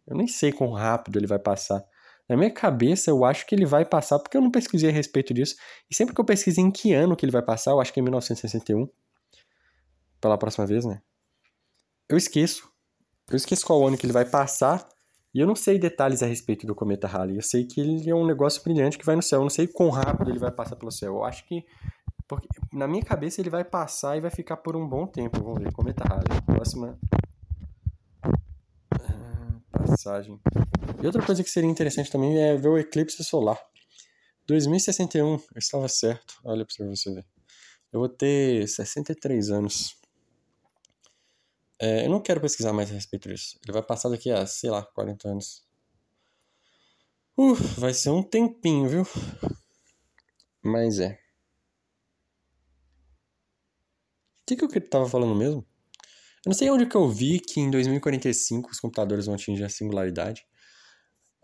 eu 0.07 0.15
nem 0.15 0.27
sei 0.27 0.51
quão 0.51 0.71
rápido 0.71 1.17
ele 1.17 1.27
vai 1.27 1.39
passar. 1.39 1.83
Na 2.27 2.35
minha 2.35 2.51
cabeça, 2.51 3.09
eu 3.11 3.23
acho 3.23 3.45
que 3.45 3.53
ele 3.53 3.65
vai 3.65 3.85
passar, 3.85 4.19
porque 4.19 4.35
eu 4.35 4.41
não 4.41 4.49
pesquisei 4.49 4.89
a 4.89 4.93
respeito 4.93 5.33
disso. 5.33 5.55
E 5.89 5.95
sempre 5.95 6.15
que 6.15 6.19
eu 6.19 6.25
pesquisei 6.25 6.63
em 6.63 6.71
que 6.71 6.93
ano 6.93 7.15
que 7.15 7.23
ele 7.23 7.31
vai 7.31 7.41
passar, 7.41 7.71
eu 7.71 7.79
acho 7.79 7.93
que 7.93 7.99
é 7.99 8.01
em 8.01 8.03
1961. 8.03 8.89
Pela 10.19 10.37
próxima 10.37 10.65
vez, 10.65 10.85
né? 10.85 11.01
Eu 12.09 12.17
esqueço. 12.17 12.67
Eu 13.29 13.35
esqueço 13.35 13.65
qual 13.65 13.85
ano 13.85 13.97
que 13.97 14.05
ele 14.05 14.13
vai 14.13 14.25
passar. 14.25 14.87
E 15.33 15.39
eu 15.39 15.45
não 15.45 15.55
sei 15.55 15.77
detalhes 15.77 16.23
a 16.23 16.25
respeito 16.25 16.65
do 16.65 16.73
cometa 16.73 17.07
Halley. 17.07 17.35
Eu 17.35 17.41
sei 17.43 17.65
que 17.65 17.79
ele 17.79 18.09
é 18.09 18.15
um 18.15 18.25
negócio 18.25 18.63
brilhante 18.63 18.97
que 18.97 19.05
vai 19.05 19.15
no 19.15 19.21
céu. 19.21 19.39
Eu 19.39 19.43
não 19.43 19.49
sei 19.49 19.67
quão 19.67 19.89
rápido 19.89 20.29
ele 20.29 20.39
vai 20.39 20.51
passar 20.51 20.75
pelo 20.75 20.91
céu. 20.91 21.15
Eu 21.15 21.23
acho 21.23 21.45
que. 21.45 21.63
Porque 22.27 22.47
na 22.73 22.87
minha 22.87 23.03
cabeça 23.03 23.41
ele 23.41 23.49
vai 23.49 23.63
passar 23.63 24.17
e 24.17 24.21
vai 24.21 24.31
ficar 24.31 24.57
por 24.57 24.75
um 24.75 24.87
bom 24.87 25.05
tempo. 25.05 25.43
Vamos 25.43 25.59
ver. 25.59 25.71
Cometa 25.73 26.03
Halley. 26.07 26.41
Próxima 26.45 26.97
passagem. 29.95 30.39
E 31.01 31.05
outra 31.05 31.25
coisa 31.25 31.43
que 31.43 31.49
seria 31.49 31.69
interessante 31.69 32.11
também 32.11 32.37
é 32.37 32.55
ver 32.55 32.69
o 32.69 32.77
eclipse 32.77 33.23
solar. 33.23 33.59
2061, 34.47 35.33
eu 35.33 35.41
estava 35.57 35.87
certo. 35.87 36.39
Olha 36.43 36.65
para 36.65 36.85
você 36.87 37.13
ver. 37.13 37.25
Eu 37.91 37.99
vou 37.99 38.09
ter 38.09 38.67
63 38.67 39.51
anos. 39.51 39.95
É, 41.79 42.05
eu 42.05 42.09
não 42.09 42.21
quero 42.21 42.41
pesquisar 42.41 42.73
mais 42.73 42.89
a 42.89 42.93
respeito 42.93 43.29
disso. 43.29 43.59
Ele 43.63 43.73
vai 43.73 43.83
passar 43.83 44.09
daqui 44.09 44.31
a, 44.31 44.45
sei 44.45 44.69
lá, 44.69 44.83
40 44.83 45.29
anos. 45.29 45.65
Uh, 47.37 47.53
vai 47.77 47.93
ser 47.93 48.11
um 48.11 48.23
tempinho, 48.23 48.87
viu? 48.87 49.07
Mas 50.63 50.99
é. 50.99 51.19
O 54.41 54.45
que, 54.47 54.55
que 54.55 54.77
eu 54.77 54.89
tava 54.89 55.09
falando 55.09 55.35
mesmo? 55.35 55.65
Eu 56.45 56.49
não 56.49 56.53
sei 56.53 56.69
onde 56.69 56.85
que 56.85 56.95
eu 56.95 57.09
vi 57.09 57.39
que 57.39 57.59
em 57.59 57.69
2045 57.71 58.71
os 58.71 58.79
computadores 58.79 59.25
vão 59.25 59.35
atingir 59.35 59.63
a 59.63 59.69
singularidade. 59.69 60.45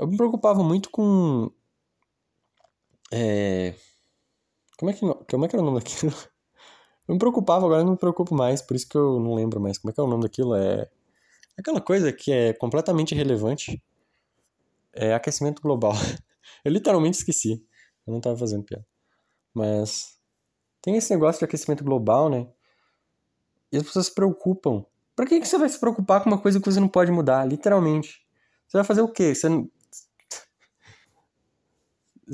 Eu 0.02 0.08
me 0.08 0.18
preocupava 0.18 0.64
muito 0.64 0.90
com. 0.90 1.52
É, 3.14 3.76
como, 4.76 4.90
é 4.90 4.94
que, 4.96 5.00
como 5.00 5.46
é 5.46 5.48
que 5.48 5.56
era 5.56 5.62
o 5.62 5.66
nome 5.66 5.78
daquilo? 5.80 6.12
Eu 7.08 7.16
me 7.16 7.20
preocupava, 7.20 7.66
agora 7.66 7.82
eu 7.82 7.86
não 7.86 7.94
me 7.94 7.98
preocupo 7.98 8.34
mais, 8.34 8.62
por 8.62 8.76
isso 8.76 8.88
que 8.88 8.96
eu 8.96 9.20
não 9.20 9.34
lembro 9.34 9.60
mais. 9.60 9.78
Como 9.78 9.92
é 9.92 9.94
que 9.94 10.00
é 10.00 10.04
o 10.04 10.08
nome 10.08 10.24
daquilo? 10.24 10.56
É. 10.56 10.90
Aquela 11.58 11.82
coisa 11.82 12.14
que 12.14 12.32
é 12.32 12.54
completamente 12.54 13.14
irrelevante. 13.14 13.84
É 14.94 15.14
aquecimento 15.14 15.62
global. 15.62 15.92
Eu 16.64 16.72
literalmente 16.72 17.18
esqueci. 17.18 17.66
Eu 18.08 18.14
não 18.14 18.22
tava 18.22 18.38
fazendo 18.38 18.64
piada. 18.64 18.86
Mas. 19.54 20.18
Tem 20.82 20.96
esse 20.96 21.12
negócio 21.12 21.40
de 21.40 21.46
aquecimento 21.46 21.84
global, 21.84 22.30
né? 22.30 22.48
E 23.72 23.78
as 23.78 23.84
pessoas 23.84 24.06
se 24.06 24.14
preocupam. 24.14 24.86
Pra 25.16 25.26
que, 25.26 25.40
que 25.40 25.48
você 25.48 25.58
vai 25.58 25.68
se 25.68 25.80
preocupar 25.80 26.24
com 26.24 26.30
uma 26.30 26.42
coisa 26.42 26.62
que 26.62 26.72
você 26.72 26.80
não 26.80 26.88
pode 26.88 27.12
mudar? 27.12 27.46
Literalmente. 27.46 28.26
Você 28.68 28.78
vai 28.78 28.86
fazer 28.86 29.02
o 29.02 29.12
quê? 29.12 29.36
Você. 29.36 29.50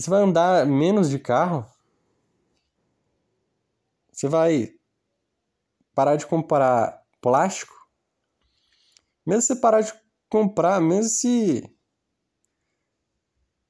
Você 0.01 0.11
vai 0.11 0.21
andar 0.21 0.65
menos 0.67 1.09
de 1.09 1.17
carro? 1.17 1.65
Você 4.11 4.27
vai 4.27 4.73
parar 5.95 6.15
de 6.15 6.27
comprar 6.27 7.03
plástico? 7.19 7.73
Mesmo 9.25 9.41
se 9.41 9.59
parar 9.59 9.81
de 9.81 9.91
comprar, 10.29 10.79
mesmo 10.79 11.09
se. 11.09 11.75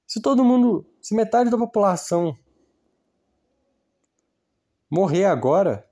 Se 0.06 0.22
todo 0.22 0.44
mundo. 0.44 0.86
Se 1.02 1.16
metade 1.16 1.50
da 1.50 1.58
população 1.58 2.38
morrer 4.90 5.26
agora, 5.26 5.90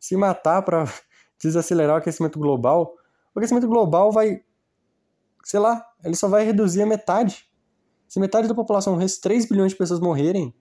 se 0.00 0.16
matar 0.16 0.62
para 0.62 0.84
desacelerar 1.38 1.96
o 1.96 1.98
aquecimento 1.98 2.38
global, 2.38 2.94
o 3.34 3.38
aquecimento 3.38 3.68
global 3.68 4.10
vai, 4.10 4.42
sei 5.44 5.60
lá, 5.60 5.86
ele 6.02 6.16
só 6.16 6.26
vai 6.26 6.44
reduzir 6.44 6.80
a 6.80 6.86
metade. 6.86 7.47
Se 8.08 8.18
metade 8.18 8.48
da 8.48 8.54
população 8.54 8.94
morrer, 8.94 9.06
3 9.20 9.46
bilhões 9.46 9.72
de 9.72 9.78
pessoas 9.78 10.00
morrerem, 10.00 10.54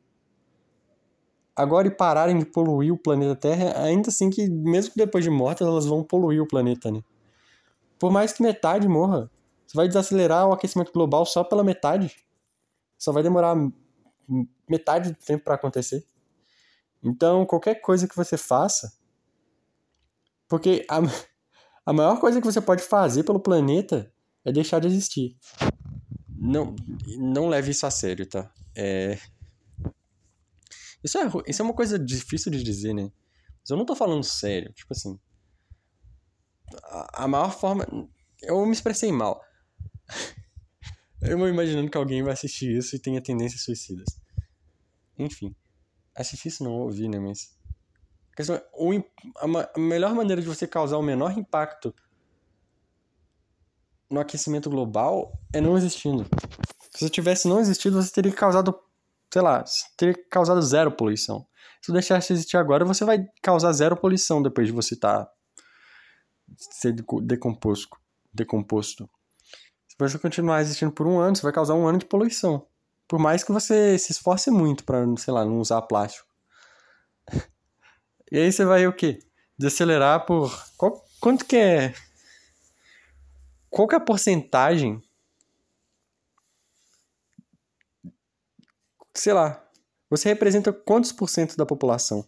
agora 1.55 1.87
e 1.87 1.91
pararem 1.91 2.37
de 2.37 2.45
poluir 2.45 2.93
o 2.93 2.97
planeta 2.97 3.35
Terra, 3.35 3.81
ainda 3.81 4.09
assim 4.09 4.29
que, 4.29 4.47
mesmo 4.47 4.91
que 4.91 4.97
depois 4.97 5.23
de 5.23 5.29
mortas, 5.29 5.65
elas 5.65 5.85
vão 5.85 6.03
poluir 6.03 6.41
o 6.41 6.47
planeta, 6.47 6.91
né? 6.91 7.01
Por 7.97 8.11
mais 8.11 8.31
que 8.31 8.43
metade 8.43 8.87
morra, 8.87 9.31
você 9.65 9.75
vai 9.75 9.87
desacelerar 9.87 10.47
o 10.47 10.53
aquecimento 10.53 10.91
global 10.91 11.25
só 11.25 11.43
pela 11.43 11.63
metade. 11.63 12.15
Só 12.97 13.11
vai 13.11 13.23
demorar 13.23 13.55
metade 14.69 15.11
do 15.11 15.17
tempo 15.17 15.43
para 15.43 15.55
acontecer. 15.55 16.05
Então, 17.03 17.45
qualquer 17.45 17.75
coisa 17.75 18.07
que 18.07 18.15
você 18.15 18.37
faça, 18.37 18.93
porque 20.47 20.85
a, 20.89 20.99
a 21.85 21.93
maior 21.93 22.19
coisa 22.19 22.39
que 22.39 22.45
você 22.45 22.61
pode 22.61 22.83
fazer 22.83 23.23
pelo 23.23 23.39
planeta 23.39 24.11
é 24.45 24.51
deixar 24.51 24.79
de 24.79 24.87
existir. 24.87 25.35
Não, 26.37 26.75
não 27.17 27.47
leve 27.47 27.71
isso 27.71 27.85
a 27.85 27.91
sério, 27.91 28.25
tá? 28.25 28.51
É... 28.75 29.17
Isso, 31.03 31.17
é, 31.17 31.29
isso 31.47 31.61
é 31.61 31.65
uma 31.65 31.73
coisa 31.73 31.97
difícil 31.97 32.51
de 32.51 32.63
dizer, 32.63 32.93
né? 32.93 33.11
Mas 33.59 33.69
eu 33.69 33.77
não 33.77 33.85
tô 33.85 33.95
falando 33.95 34.23
sério. 34.23 34.71
Tipo 34.73 34.93
assim. 34.93 35.19
A, 36.83 37.23
a 37.23 37.27
maior 37.27 37.51
forma. 37.51 37.87
Eu 38.41 38.65
me 38.65 38.71
expressei 38.71 39.11
mal. 39.11 39.41
eu 41.21 41.37
vou 41.37 41.47
imaginando 41.47 41.89
que 41.89 41.97
alguém 41.97 42.21
vai 42.21 42.33
assistir 42.33 42.77
isso 42.77 42.95
e 42.95 42.99
tenha 42.99 43.21
tendências 43.21 43.63
suicidas. 43.63 44.19
Enfim. 45.17 45.55
Assistir 46.15 46.49
isso 46.49 46.63
não 46.63 46.73
ouvir, 46.73 47.07
né? 47.07 47.19
Mas 47.19 47.57
a 49.39 49.79
melhor 49.79 50.13
maneira 50.13 50.41
de 50.41 50.47
você 50.47 50.67
causar 50.67 50.97
o 50.97 51.03
menor 51.03 51.35
impacto 51.37 51.93
no 54.09 54.19
aquecimento 54.19 54.69
global 54.69 55.31
é 55.53 55.61
não 55.61 55.77
existindo. 55.77 56.25
Se 56.91 57.05
você 57.05 57.09
tivesse 57.09 57.47
não 57.47 57.59
existido, 57.59 58.01
você 58.01 58.11
teria 58.11 58.31
causado, 58.31 58.77
sei 59.31 59.41
lá, 59.41 59.63
teria 59.97 60.15
causado 60.29 60.61
zero 60.61 60.91
poluição. 60.91 61.45
Se 61.81 61.91
deixasse 61.91 62.27
de 62.27 62.33
existir 62.33 62.57
agora, 62.57 62.83
você 62.83 63.05
vai 63.05 63.25
causar 63.41 63.71
zero 63.73 63.95
poluição 63.95 64.41
depois 64.41 64.67
de 64.67 64.73
você 64.73 64.93
estar 64.93 65.25
tá, 65.25 65.31
ser 66.57 66.95
decomposto, 67.21 67.97
decomposto. 68.33 69.09
Se 69.87 69.95
você 69.97 70.19
continuar 70.19 70.61
existindo 70.61 70.91
por 70.91 71.07
um 71.07 71.19
ano, 71.19 71.35
você 71.35 71.41
vai 71.41 71.51
causar 71.51 71.75
um 71.75 71.87
ano 71.87 71.99
de 71.99 72.05
poluição. 72.05 72.65
Por 73.07 73.19
mais 73.19 73.43
que 73.43 73.51
você 73.51 73.97
se 73.97 74.11
esforce 74.11 74.51
muito 74.51 74.83
para, 74.83 75.05
sei 75.17 75.33
lá, 75.33 75.45
não 75.45 75.59
usar 75.59 75.81
plástico. 75.83 76.27
E 78.29 78.37
aí 78.37 78.51
você 78.51 78.65
vai 78.65 78.85
o 78.85 78.91
quê? 78.91 79.19
Desacelerar 79.57 80.25
por. 80.25 80.51
Qual, 80.75 81.01
quanto 81.21 81.45
que 81.45 81.55
é. 81.55 81.93
Qual 83.77 83.87
que 83.87 83.93
é 83.93 83.99
a 83.99 84.01
porcentagem? 84.01 84.99
Sei 89.13 89.31
lá. 89.31 89.63
Você 90.09 90.29
representa 90.29 90.73
quantos 90.73 91.11
por 91.11 91.29
cento 91.29 91.55
da 91.55 91.63
população? 91.63 92.27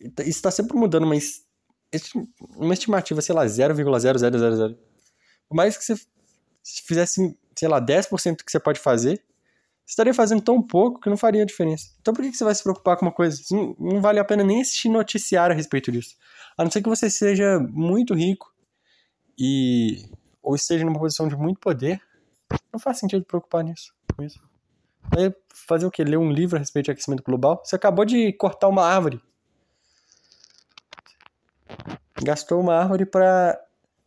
Isso 0.00 0.30
está 0.30 0.50
sempre 0.50 0.76
mudando, 0.76 1.06
mas. 1.06 1.44
Uma 2.56 2.74
estimativa, 2.74 3.22
sei 3.22 3.36
lá, 3.36 3.46
0,0000. 3.46 4.76
Por 5.48 5.54
mais 5.54 5.78
que 5.78 5.84
você 5.84 5.94
fizesse, 6.84 7.38
sei 7.56 7.68
lá, 7.68 7.80
10% 7.80 8.38
do 8.38 8.44
que 8.44 8.50
você 8.50 8.58
pode 8.58 8.80
fazer, 8.80 9.18
você 9.86 9.92
estaria 9.92 10.12
fazendo 10.12 10.42
tão 10.42 10.60
pouco 10.60 10.98
que 10.98 11.08
não 11.08 11.16
faria 11.16 11.46
diferença. 11.46 11.94
Então 12.00 12.12
por 12.12 12.24
que 12.24 12.32
você 12.32 12.42
vai 12.42 12.54
se 12.56 12.64
preocupar 12.64 12.96
com 12.96 13.06
uma 13.06 13.12
coisa? 13.12 13.40
Não, 13.52 13.76
não 13.78 14.00
vale 14.00 14.18
a 14.18 14.24
pena 14.24 14.42
nem 14.42 14.60
assistir 14.60 14.88
noticiário 14.88 15.54
a 15.54 15.56
respeito 15.56 15.92
disso. 15.92 16.16
A 16.58 16.64
não 16.64 16.70
ser 16.72 16.82
que 16.82 16.88
você 16.88 17.08
seja 17.08 17.60
muito 17.60 18.12
rico 18.12 18.53
e 19.38 20.08
ou 20.42 20.54
esteja 20.54 20.84
numa 20.84 20.98
posição 20.98 21.26
de 21.26 21.36
muito 21.36 21.58
poder, 21.58 22.00
não 22.72 22.78
faz 22.78 22.98
sentido 22.98 23.24
preocupar 23.24 23.64
nisso. 23.64 23.94
Aí 25.16 25.34
fazer 25.54 25.86
o 25.86 25.90
quê? 25.90 26.04
Ler 26.04 26.18
um 26.18 26.30
livro 26.30 26.56
a 26.56 26.58
respeito 26.58 26.86
de 26.86 26.90
aquecimento 26.90 27.22
global? 27.22 27.62
Você 27.64 27.76
acabou 27.76 28.04
de 28.04 28.32
cortar 28.34 28.68
uma 28.68 28.84
árvore. 28.84 29.20
Gastou 32.22 32.60
uma 32.60 32.74
árvore 32.74 33.06
para 33.06 33.60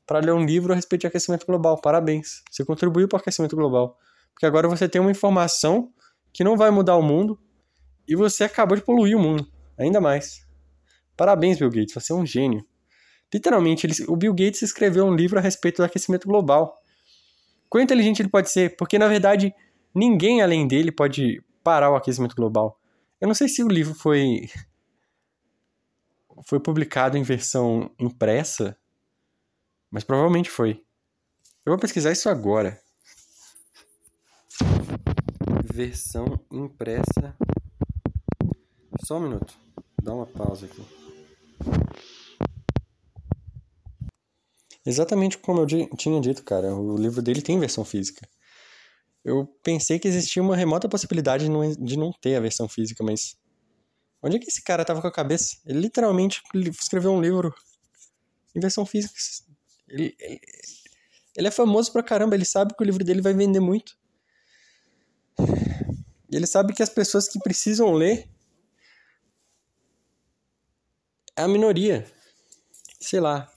para 0.05 0.19
ler 0.19 0.31
um 0.31 0.45
livro 0.45 0.71
a 0.71 0.75
respeito 0.75 1.01
de 1.01 1.07
aquecimento 1.07 1.45
global. 1.45 1.81
Parabéns. 1.81 2.41
Você 2.49 2.63
contribuiu 2.63 3.09
para 3.09 3.17
o 3.17 3.19
aquecimento 3.19 3.57
global. 3.57 3.99
Porque 4.33 4.45
agora 4.45 4.67
você 4.67 4.87
tem 4.87 5.01
uma 5.01 5.11
informação 5.11 5.91
que 6.31 6.43
não 6.43 6.55
vai 6.55 6.71
mudar 6.71 6.95
o 6.95 7.01
mundo 7.01 7.37
e 8.07 8.15
você 8.15 8.45
acabou 8.45 8.77
de 8.77 8.83
poluir 8.83 9.17
o 9.17 9.19
mundo, 9.19 9.45
ainda 9.77 9.99
mais. 9.99 10.47
Parabéns, 11.17 11.57
Bill 11.57 11.69
Gates, 11.69 11.93
você 11.93 12.13
é 12.13 12.15
um 12.15 12.25
gênio. 12.25 12.65
Literalmente, 13.33 13.85
ele, 13.85 13.93
o 14.07 14.15
Bill 14.15 14.33
Gates 14.33 14.61
escreveu 14.61 15.05
um 15.05 15.13
livro 15.13 15.37
a 15.37 15.41
respeito 15.41 15.77
do 15.77 15.83
aquecimento 15.83 16.27
global. 16.27 16.77
Quão 17.69 17.83
inteligente 17.83 18.21
ele 18.21 18.29
pode 18.29 18.49
ser? 18.49 18.75
Porque, 18.77 18.97
na 18.97 19.07
verdade, 19.07 19.53
ninguém 19.93 20.41
além 20.41 20.67
dele 20.67 20.91
pode 20.91 21.43
parar 21.63 21.91
o 21.91 21.95
aquecimento 21.95 22.35
global. 22.35 22.79
Eu 23.19 23.27
não 23.27 23.35
sei 23.35 23.47
se 23.47 23.63
o 23.63 23.67
livro 23.67 23.93
foi 23.93 24.49
foi 26.45 26.59
publicado 26.59 27.17
em 27.17 27.23
versão 27.23 27.91
impressa, 27.99 28.77
mas 29.89 30.03
provavelmente 30.03 30.49
foi. 30.49 30.83
Eu 31.65 31.71
vou 31.71 31.79
pesquisar 31.79 32.11
isso 32.11 32.29
agora 32.29 32.79
versão 35.77 36.39
impressa. 36.51 37.35
Só 39.05 39.17
um 39.17 39.21
minuto. 39.21 39.53
Dá 40.01 40.11
uma 40.11 40.25
pausa 40.25 40.65
aqui. 40.65 41.06
Exatamente 44.87 45.37
como 45.37 45.59
eu 45.59 45.67
tinha 45.97 46.21
dito, 46.21 46.41
cara. 46.45 46.73
O 46.73 46.95
livro 46.95 47.21
dele 47.21 47.41
tem 47.41 47.59
versão 47.59 47.83
física. 47.83 48.25
Eu 49.21 49.45
pensei 49.61 49.99
que 49.99 50.07
existia 50.07 50.41
uma 50.41 50.55
remota 50.55 50.87
possibilidade 50.87 51.45
de 51.77 51.97
não, 51.97 52.13
ter 52.13 52.37
a 52.37 52.39
versão 52.39 52.69
física, 52.69 53.03
mas. 53.03 53.37
Onde 54.23 54.37
é 54.37 54.39
que 54.39 54.47
esse 54.47 54.63
cara 54.63 54.85
tava 54.85 55.01
com 55.01 55.07
a 55.07 55.11
cabeça? 55.11 55.57
Ele 55.65 55.81
literalmente 55.81 56.41
escreveu 56.79 57.11
um 57.11 57.19
livro 57.19 57.53
em 58.55 58.61
versão 58.61 58.85
física. 58.85 59.13
Ele, 59.89 60.15
ele, 60.21 60.39
ele 61.35 61.47
é 61.49 61.51
famoso 61.51 61.91
pra 61.91 62.01
caramba, 62.01 62.33
ele 62.33 62.45
sabe 62.45 62.73
que 62.73 62.81
o 62.81 62.85
livro 62.85 63.03
dele 63.03 63.21
vai 63.21 63.33
vender 63.33 63.59
muito. 63.59 63.97
E 66.31 66.35
ele 66.35 66.47
sabe 66.47 66.73
que 66.73 66.81
as 66.81 66.89
pessoas 66.89 67.27
que 67.27 67.39
precisam 67.39 67.91
ler 67.91 68.29
é 71.35 71.41
a 71.41 71.47
minoria. 71.47 72.09
Sei 73.01 73.19
lá. 73.19 73.51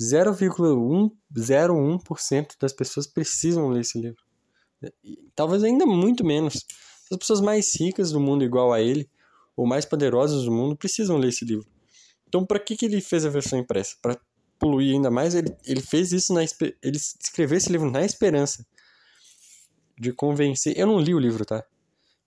0,101% 0.00 2.56
das 2.60 2.72
pessoas 2.72 3.04
precisam 3.06 3.68
ler 3.68 3.80
esse 3.80 4.00
livro. 4.00 4.22
Talvez 5.34 5.64
ainda 5.64 5.84
muito 5.84 6.24
menos. 6.24 6.64
As 7.10 7.18
pessoas 7.18 7.40
mais 7.40 7.74
ricas 7.74 8.12
do 8.12 8.20
mundo, 8.20 8.44
igual 8.44 8.72
a 8.72 8.80
ele, 8.80 9.10
ou 9.56 9.66
mais 9.66 9.84
poderosas 9.84 10.44
do 10.44 10.52
mundo, 10.52 10.76
precisam 10.76 11.16
ler 11.16 11.30
esse 11.30 11.44
livro. 11.44 11.66
Então, 12.28 12.46
para 12.46 12.60
que, 12.60 12.76
que 12.76 12.84
ele 12.84 13.00
fez 13.00 13.26
a 13.26 13.30
versão 13.30 13.58
impressa? 13.58 13.96
Para 14.00 14.16
poluir 14.58 14.94
ainda 14.94 15.10
mais? 15.10 15.34
Ele, 15.34 15.52
ele 15.64 15.80
fez 15.80 16.12
isso 16.12 16.32
na. 16.32 16.42
Ele 16.42 16.96
escreveu 16.96 17.56
esse 17.56 17.72
livro 17.72 17.90
na 17.90 18.04
esperança 18.04 18.64
de 19.98 20.12
convencer. 20.12 20.78
Eu 20.78 20.86
não 20.86 21.00
li 21.00 21.12
o 21.14 21.18
livro, 21.18 21.44
tá? 21.44 21.64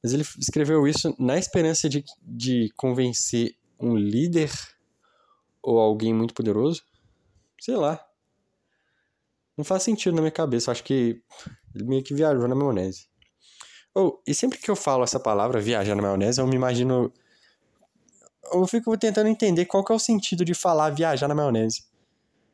Mas 0.03 0.13
ele 0.13 0.23
escreveu 0.39 0.87
isso 0.87 1.15
na 1.19 1.37
esperança 1.37 1.87
de, 1.87 2.03
de 2.21 2.69
convencer 2.75 3.55
um 3.79 3.95
líder 3.95 4.51
ou 5.61 5.79
alguém 5.79 6.13
muito 6.13 6.33
poderoso. 6.33 6.83
Sei 7.61 7.75
lá. 7.75 8.03
Não 9.55 9.63
faz 9.63 9.83
sentido 9.83 10.15
na 10.15 10.21
minha 10.21 10.31
cabeça. 10.31 10.69
Eu 10.69 10.71
acho 10.71 10.83
que 10.83 11.21
Ele 11.75 11.83
meio 11.83 12.03
que 12.03 12.11
viajou 12.11 12.47
na 12.47 12.55
maionese. 12.55 13.07
Oh, 13.93 14.19
e 14.25 14.33
sempre 14.33 14.57
que 14.57 14.71
eu 14.71 14.75
falo 14.75 15.03
essa 15.03 15.19
palavra, 15.19 15.61
viajar 15.61 15.95
na 15.95 16.01
maionese, 16.01 16.41
eu 16.41 16.47
me 16.47 16.55
imagino. 16.55 17.13
Eu 18.51 18.65
fico 18.65 18.97
tentando 18.97 19.27
entender 19.27 19.65
qual 19.65 19.85
que 19.85 19.91
é 19.91 19.95
o 19.95 19.99
sentido 19.99 20.43
de 20.43 20.55
falar 20.55 20.89
viajar 20.89 21.27
na 21.27 21.35
maionese. 21.35 21.85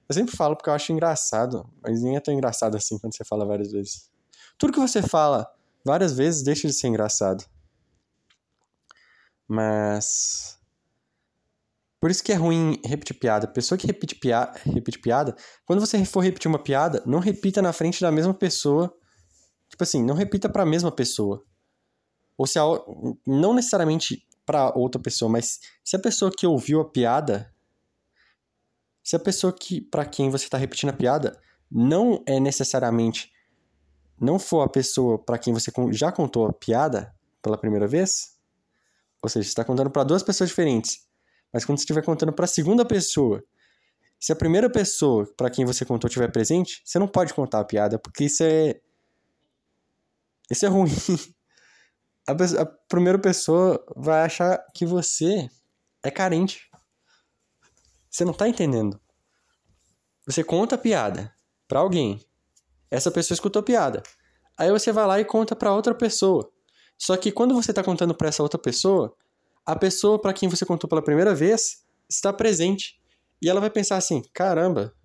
Eu 0.10 0.13
sempre 0.13 0.36
falo 0.36 0.58
porque 0.58 0.70
eu 0.70 0.74
acho 0.74 0.91
engraçado, 0.91 1.70
mas 1.82 2.02
nem 2.02 2.17
é 2.17 2.20
tão 2.20 2.34
engraçado 2.34 2.76
assim 2.76 3.00
quando 3.00 3.15
você 3.15 3.24
fala 3.24 3.46
várias 3.46 3.72
vezes. 3.72 4.12
Tudo 4.58 4.74
que 4.74 4.80
você 4.80 5.02
fala 5.02 5.50
várias 5.86 6.13
vezes 6.17 6.43
deixa 6.43 6.67
de 6.67 6.74
ser 6.74 6.88
engraçado. 6.89 7.46
Mas. 9.48 10.57
Por 12.00 12.12
isso 12.12 12.24
que 12.24 12.32
é 12.32 12.36
ruim 12.36 12.80
repetir 12.86 13.18
piada. 13.18 13.48
Pessoa 13.48 13.78
que 13.78 13.88
repete, 13.88 14.16
pia... 14.16 14.52
repete 14.66 15.00
piada, 15.00 15.36
quando 15.66 15.80
você 15.80 16.04
for 16.06 16.20
repetir 16.22 16.48
uma 16.48 16.60
piada, 16.60 17.02
não 17.06 17.20
repita 17.20 17.62
na 17.62 17.74
frente 17.74 18.02
da 18.02 18.12
mesma 18.12 18.34
pessoa. 18.34 18.94
Tipo 19.70 19.84
assim, 19.84 20.04
não 20.04 20.16
repita 20.16 20.48
para 20.48 20.64
a 20.64 20.66
mesma 20.66 20.92
pessoa. 20.92 21.44
Ou 22.38 22.46
se 22.46 22.60
a... 22.60 22.64
não 23.26 23.54
necessariamente 23.54 24.28
para 24.46 24.72
outra 24.78 25.02
pessoa, 25.02 25.30
mas 25.30 25.60
se 25.84 25.96
a 25.96 26.00
pessoa 26.00 26.32
que 26.32 26.48
ouviu 26.48 26.80
a 26.80 26.90
piada, 26.90 27.54
se 29.04 29.16
a 29.16 29.20
pessoa 29.20 29.52
que 29.52 29.82
para 29.82 30.06
quem 30.06 30.30
você 30.30 30.46
está 30.46 30.58
repetindo 30.58 30.92
a 30.92 30.94
piada 30.94 31.38
não 31.70 32.24
é 32.26 32.40
necessariamente 32.40 33.30
não 34.20 34.40
for 34.40 34.62
a 34.62 34.70
pessoa 34.70 35.24
para 35.24 35.38
quem 35.38 35.54
você 35.54 35.72
já 35.92 36.12
contou 36.12 36.48
a 36.48 36.54
piada 36.54 37.14
pela 37.42 37.58
primeira 37.58 37.88
vez, 37.88 38.38
ou 39.22 39.30
seja, 39.30 39.48
está 39.48 39.64
contando 39.64 39.90
para 39.90 40.04
duas 40.04 40.24
pessoas 40.24 40.50
diferentes. 40.50 41.07
Mas 41.58 41.65
quando 41.65 41.80
você 41.80 41.86
estiver 41.86 42.06
contando 42.06 42.32
para 42.32 42.46
a 42.46 42.48
segunda 42.48 42.86
pessoa, 42.86 43.43
se 44.20 44.32
a 44.32 44.36
primeira 44.36 44.70
pessoa 44.70 45.26
para 45.36 45.50
quem 45.50 45.65
você 45.65 45.84
contou 45.84 46.08
estiver 46.08 46.32
presente, 46.32 46.84
você 46.86 47.00
não 47.00 47.08
pode 47.08 47.34
contar 47.34 47.62
a 47.62 47.65
piada, 47.65 47.98
porque 47.98 48.26
isso 48.26 48.43
é. 48.43 48.80
Isso 50.52 50.63
é 50.67 50.70
ruim. 50.70 50.91
A, 52.30 52.62
a 52.62 52.65
primeira 52.88 53.17
pessoa 53.17 53.84
vai 53.96 54.22
achar 54.22 54.63
que 54.76 54.86
você 54.86 55.50
é 56.04 56.12
carente. 56.12 56.70
Você 58.08 58.24
não 58.24 58.34
está 58.34 58.48
entendendo. 58.48 59.00
Você 60.28 60.43
conta 60.43 60.76
a 60.76 60.78
piada 60.78 61.34
para 61.67 61.80
alguém. 61.80 62.24
Essa 62.91 63.10
pessoa 63.10 63.34
escutou 63.34 63.62
a 63.62 63.63
piada. 63.63 64.04
Aí 64.56 64.70
você 64.70 64.91
vai 64.91 65.08
lá 65.08 65.20
e 65.20 65.26
conta 65.26 65.56
para 65.56 65.74
outra 65.74 65.96
pessoa. 65.96 66.52
Só 67.00 67.17
que 67.17 67.32
quando 67.32 67.56
você 67.56 67.72
está 67.72 67.82
contando 67.82 68.13
para 68.13 68.28
essa 68.28 68.43
outra 68.43 68.60
pessoa, 68.60 69.15
a 69.67 69.75
pessoa 69.75 70.19
para 70.19 70.32
quem 70.32 70.47
você 70.47 70.65
contou 70.65 70.89
pela 70.89 71.03
primeira 71.03 71.36
vez 71.36 71.86
está 72.10 72.32
presente. 72.32 72.97
E 73.41 73.49
ela 73.49 73.60
vai 73.60 73.69
pensar 73.69 73.97
assim: 73.97 74.23
caramba, 74.34 74.95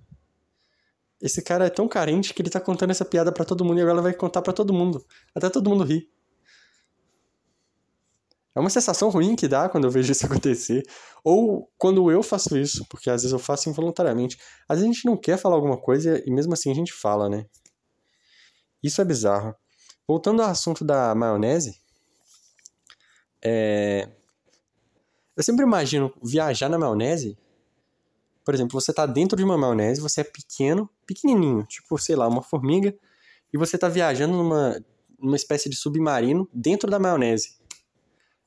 esse 1.21 1.43
cara 1.43 1.67
é 1.67 1.71
tão 1.71 1.89
carente 1.89 2.33
que 2.33 2.41
ele 2.41 2.49
está 2.49 2.61
contando 2.61 2.93
essa 2.93 3.05
piada 3.05 3.33
para 3.33 3.45
todo 3.45 3.65
mundo 3.65 3.79
e 3.79 3.83
agora 3.83 3.95
ela 3.95 4.03
vai 4.03 4.15
contar 4.15 4.41
para 4.41 4.53
todo 4.53 4.73
mundo. 4.73 5.05
Até 5.35 5.51
todo 5.51 5.69
mundo 5.69 5.83
rir. 5.83 6.09
É 8.55 8.61
uma 8.61 8.71
sensação 8.71 9.09
ruim 9.09 9.35
que 9.35 9.49
dá 9.49 9.69
quando 9.69 9.85
eu 9.85 9.91
vejo 9.91 10.13
isso 10.13 10.25
acontecer. 10.27 10.85
Ou 11.25 11.69
quando 11.77 12.09
eu 12.11 12.23
faço 12.23 12.57
isso, 12.57 12.87
porque 12.89 13.11
às 13.11 13.23
vezes 13.23 13.33
eu 13.33 13.41
faço 13.41 13.69
involuntariamente. 13.69 14.39
Às 14.69 14.79
vezes 14.79 14.91
a 14.91 14.95
gente 14.95 15.07
não 15.07 15.17
quer 15.17 15.39
falar 15.39 15.57
alguma 15.57 15.81
coisa 15.81 16.23
e 16.25 16.31
mesmo 16.31 16.53
assim 16.53 16.71
a 16.71 16.75
gente 16.75 16.93
fala, 16.93 17.29
né? 17.29 17.47
Isso 18.81 19.01
é 19.01 19.05
bizarro. 19.05 19.55
Voltando 20.07 20.43
ao 20.43 20.51
assunto 20.51 20.85
da 20.85 21.15
maionese, 21.15 21.81
é... 23.45 24.09
Eu 25.37 25.43
sempre 25.43 25.65
imagino 25.65 26.13
viajar 26.23 26.69
na 26.69 26.79
maionese. 26.79 27.39
Por 28.45 28.55
exemplo, 28.55 28.81
você 28.81 28.91
está 28.91 29.07
dentro 29.07 29.37
de 29.37 29.45
uma 29.45 29.57
maionese, 29.57 30.01
você 30.01 30.21
é 30.21 30.25
pequeno, 30.25 30.91
pequenininho, 31.07 31.65
tipo, 31.65 31.97
sei 31.99 32.17
lá, 32.17 32.27
uma 32.27 32.43
formiga, 32.43 32.95
e 33.53 33.57
você 33.57 33.77
está 33.77 33.89
viajando 33.89 34.37
numa, 34.37 34.85
numa 35.19 35.37
espécie 35.37 35.71
de 35.71 35.77
submarino 35.77 36.49
dentro 36.53 36.91
da 36.91 36.99
maionese. 36.99 37.57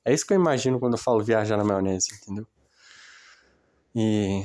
É 0.03 0.13
isso 0.13 0.25
que 0.25 0.33
eu 0.33 0.37
imagino 0.37 0.79
quando 0.79 0.93
eu 0.93 0.99
falo 0.99 1.23
viajar 1.23 1.57
na 1.57 1.63
maionese, 1.63 2.09
entendeu? 2.21 2.45
E. 3.95 4.43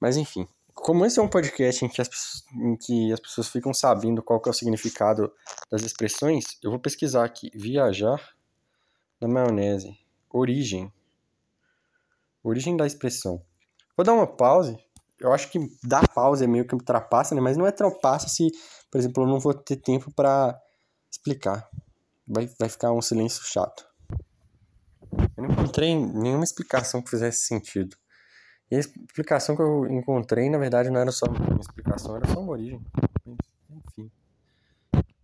Mas 0.00 0.16
enfim. 0.16 0.46
Como 0.72 1.04
esse 1.04 1.18
é 1.18 1.22
um 1.22 1.28
podcast 1.28 1.84
em 1.84 1.88
que, 1.88 2.00
as, 2.00 2.08
em 2.54 2.76
que 2.76 3.12
as 3.12 3.18
pessoas 3.18 3.48
ficam 3.48 3.74
sabendo 3.74 4.22
qual 4.22 4.40
é 4.46 4.48
o 4.48 4.52
significado 4.52 5.30
das 5.68 5.82
expressões, 5.82 6.56
eu 6.62 6.70
vou 6.70 6.78
pesquisar 6.78 7.24
aqui. 7.24 7.50
Viajar 7.52 8.34
na 9.20 9.26
maionese. 9.26 9.98
Origem. 10.30 10.92
Origem 12.42 12.76
da 12.76 12.86
expressão. 12.86 13.42
Vou 13.96 14.04
dar 14.04 14.12
uma 14.12 14.26
pause. 14.26 14.78
Eu 15.20 15.32
acho 15.32 15.50
que 15.50 15.58
dar 15.82 16.06
pausa 16.08 16.44
é 16.44 16.46
meio 16.46 16.66
que 16.66 16.74
ultrapassa, 16.74 17.34
né? 17.34 17.40
Mas 17.40 17.56
não 17.56 17.66
é 17.66 17.70
ultrapassa 17.70 18.28
se, 18.28 18.50
por 18.90 18.98
exemplo, 18.98 19.24
eu 19.24 19.26
não 19.26 19.40
vou 19.40 19.52
ter 19.52 19.76
tempo 19.76 20.12
para 20.12 20.58
explicar. 21.10 21.68
Vai, 22.26 22.48
vai 22.58 22.68
ficar 22.68 22.92
um 22.92 23.02
silêncio 23.02 23.42
chato. 23.44 23.88
Eu 25.36 25.42
não 25.44 25.50
encontrei 25.50 25.94
nenhuma 25.94 26.44
explicação 26.44 27.02
que 27.02 27.10
fizesse 27.10 27.46
sentido. 27.46 27.96
E 28.70 28.76
a 28.76 28.80
explicação 28.80 29.56
que 29.56 29.62
eu 29.62 29.86
encontrei, 29.86 30.50
na 30.50 30.58
verdade, 30.58 30.90
não 30.90 31.00
era 31.00 31.10
só 31.10 31.26
uma 31.26 31.60
explicação, 31.60 32.16
era 32.16 32.28
só 32.28 32.40
uma 32.40 32.52
origem. 32.52 32.84
Enfim. 33.70 34.10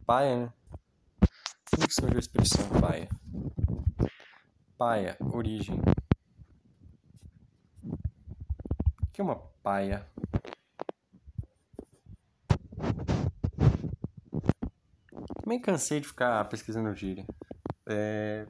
Paia, 0.06 0.36
né? 0.36 0.52
Como 1.70 1.86
que 1.86 1.94
surgiu 1.94 2.16
a 2.16 2.20
expressão 2.20 2.66
paia? 2.80 3.08
Paia, 4.76 5.16
origem. 5.32 5.80
O 9.02 9.06
que 9.12 9.20
é 9.20 9.24
uma 9.24 9.36
paia? 9.62 10.06
Também 15.42 15.60
cansei 15.60 16.00
de 16.00 16.08
ficar 16.08 16.44
pesquisando 16.48 16.94
gíria. 16.94 17.24
É. 17.86 18.46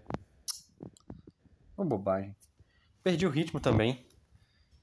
Uma 1.77 1.87
bobagem. 1.87 2.35
Perdi 3.03 3.27
o 3.27 3.31
ritmo 3.31 3.61
também. 3.61 4.07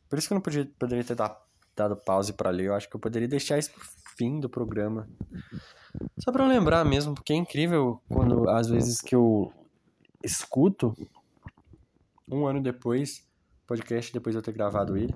Por 0.08 0.20
isso 0.20 0.28
que 0.28 0.34
eu 0.34 0.36
não 0.36 0.42
podia, 0.42 0.70
poderia 0.78 1.04
ter 1.04 1.16
dado, 1.16 1.96
pause 2.06 2.34
para 2.34 2.50
ler. 2.52 2.66
Eu 2.66 2.76
acho 2.76 2.88
que 2.88 2.96
eu 2.96 3.00
poderia 3.00 3.28
deixar 3.28 3.58
isso 3.58 3.72
pro 3.72 3.84
fim 4.18 4.40
do 4.40 4.50
programa. 4.50 5.10
Só 6.20 6.32
para 6.32 6.46
lembrar 6.46 6.86
mesmo, 6.86 7.16
porque 7.16 7.34
é 7.34 7.36
incrível 7.36 8.00
quando 8.08 8.48
às 8.50 8.68
vezes 8.68 9.02
que 9.02 9.16
eu 9.16 9.52
escuto 10.24 10.96
um 12.32 12.48
ano 12.48 12.62
depois, 12.62 13.24
podcast 13.68 14.12
depois 14.14 14.34
de 14.34 14.40
eu 14.40 14.44
ter 14.44 14.54
gravado 14.54 14.98
ele. 14.98 15.14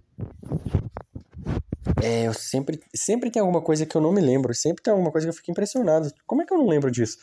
É, 2.04 2.28
eu 2.28 2.34
sempre, 2.34 2.80
sempre 2.94 3.32
tem 3.32 3.40
alguma 3.40 3.62
coisa 3.62 3.86
que 3.86 3.96
eu 3.96 4.02
não 4.02 4.12
me 4.12 4.22
lembro, 4.22 4.54
sempre 4.54 4.84
tem 4.84 4.92
alguma 4.92 5.12
coisa 5.12 5.26
que 5.26 5.30
eu 5.30 5.34
fico 5.34 5.52
impressionado. 5.52 6.12
Como 6.28 6.42
é 6.42 6.46
que 6.46 6.54
eu 6.54 6.58
não 6.58 6.68
lembro 6.68 6.92
disso? 6.92 7.18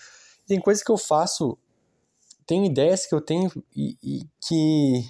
Tem 0.47 0.61
coisas 0.61 0.83
que 0.83 0.91
eu 0.91 0.99
faço, 0.99 1.59
tem 2.47 2.67
ideias 2.67 3.07
que 3.07 3.15
eu 3.15 3.21
tenho 3.21 3.51
e, 3.77 3.97
e 4.03 4.29
que 4.41 5.05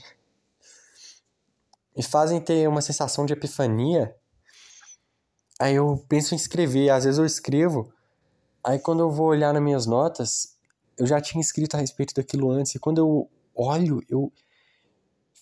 me 1.96 2.02
fazem 2.02 2.40
ter 2.40 2.68
uma 2.68 2.82
sensação 2.82 3.24
de 3.24 3.32
epifania. 3.32 4.14
Aí 5.60 5.74
eu 5.74 6.04
penso 6.08 6.34
em 6.34 6.36
escrever, 6.36 6.90
às 6.90 7.04
vezes 7.04 7.18
eu 7.18 7.24
escrevo, 7.24 7.92
aí 8.64 8.78
quando 8.78 9.00
eu 9.00 9.10
vou 9.10 9.28
olhar 9.28 9.52
nas 9.52 9.62
minhas 9.62 9.86
notas, 9.86 10.56
eu 10.98 11.06
já 11.06 11.20
tinha 11.20 11.40
escrito 11.40 11.76
a 11.76 11.78
respeito 11.80 12.14
daquilo 12.14 12.50
antes, 12.50 12.74
e 12.74 12.78
quando 12.78 12.98
eu 12.98 13.30
olho, 13.54 14.02
eu 14.08 14.32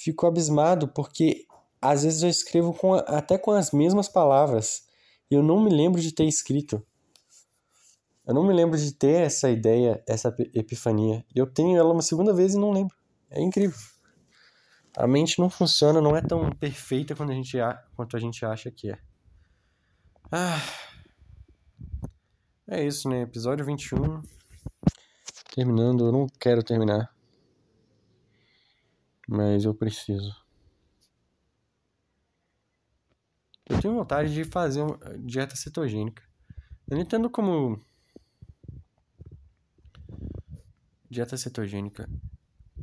fico 0.03 0.27
abismado, 0.27 0.89
porque 0.89 1.47
às 1.81 2.03
vezes 2.03 2.23
eu 2.23 2.29
escrevo 2.29 2.73
com, 2.73 2.95
até 2.95 3.37
com 3.37 3.51
as 3.51 3.71
mesmas 3.71 4.09
palavras, 4.09 4.89
e 5.31 5.35
eu 5.35 5.43
não 5.43 5.63
me 5.63 5.71
lembro 5.71 6.01
de 6.01 6.13
ter 6.13 6.25
escrito. 6.25 6.83
Eu 8.27 8.35
não 8.35 8.47
me 8.47 8.53
lembro 8.53 8.79
de 8.79 8.93
ter 8.93 9.23
essa 9.23 9.51
ideia, 9.51 10.03
essa 10.07 10.35
epifania. 10.55 11.25
Eu 11.35 11.47
tenho 11.47 11.77
ela 11.79 11.93
uma 11.93 12.03
segunda 12.03 12.33
vez 12.33 12.55
e 12.55 12.59
não 12.59 12.71
lembro. 12.71 12.97
É 13.29 13.41
incrível. 13.41 13.79
A 14.97 15.07
mente 15.07 15.39
não 15.39 15.51
funciona, 15.51 16.01
não 16.01 16.17
é 16.17 16.23
tão 16.23 16.51
perfeita 16.51 17.15
quanto 17.15 17.33
a 17.33 17.35
gente, 17.35 17.57
quanto 17.95 18.17
a 18.17 18.21
gente 18.21 18.45
acha 18.45 18.71
que 18.71 18.91
é. 18.91 18.99
Ah. 20.31 20.61
É 22.69 22.85
isso, 22.85 23.09
né? 23.09 23.23
Episódio 23.23 23.65
21. 23.65 24.23
Terminando, 25.55 26.07
eu 26.07 26.13
não 26.13 26.27
quero 26.39 26.63
terminar. 26.63 27.13
Mas 29.33 29.65
eu 29.65 29.73
preciso. 29.73 30.35
Eu 33.65 33.81
tenho 33.81 33.95
vontade 33.95 34.35
de 34.35 34.43
fazer 34.43 34.83
uma 34.83 34.99
dieta 35.21 35.55
cetogênica. 35.55 36.21
Eu 36.89 36.97
não 36.97 37.03
entendo 37.05 37.31
como. 37.31 37.81
Dieta 41.09 41.37
cetogênica. 41.37 42.11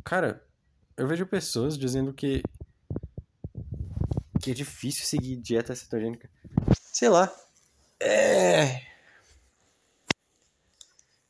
Cara, 0.06 0.42
eu 0.96 1.06
vejo 1.06 1.26
pessoas 1.26 1.78
dizendo 1.78 2.14
que 2.14 2.42
que 4.42 4.52
é 4.52 4.54
difícil 4.54 5.06
seguir 5.06 5.36
dieta 5.36 5.76
cetogênica. 5.76 6.30
Sei 6.94 7.10
lá. 7.10 7.30
É... 8.00 8.84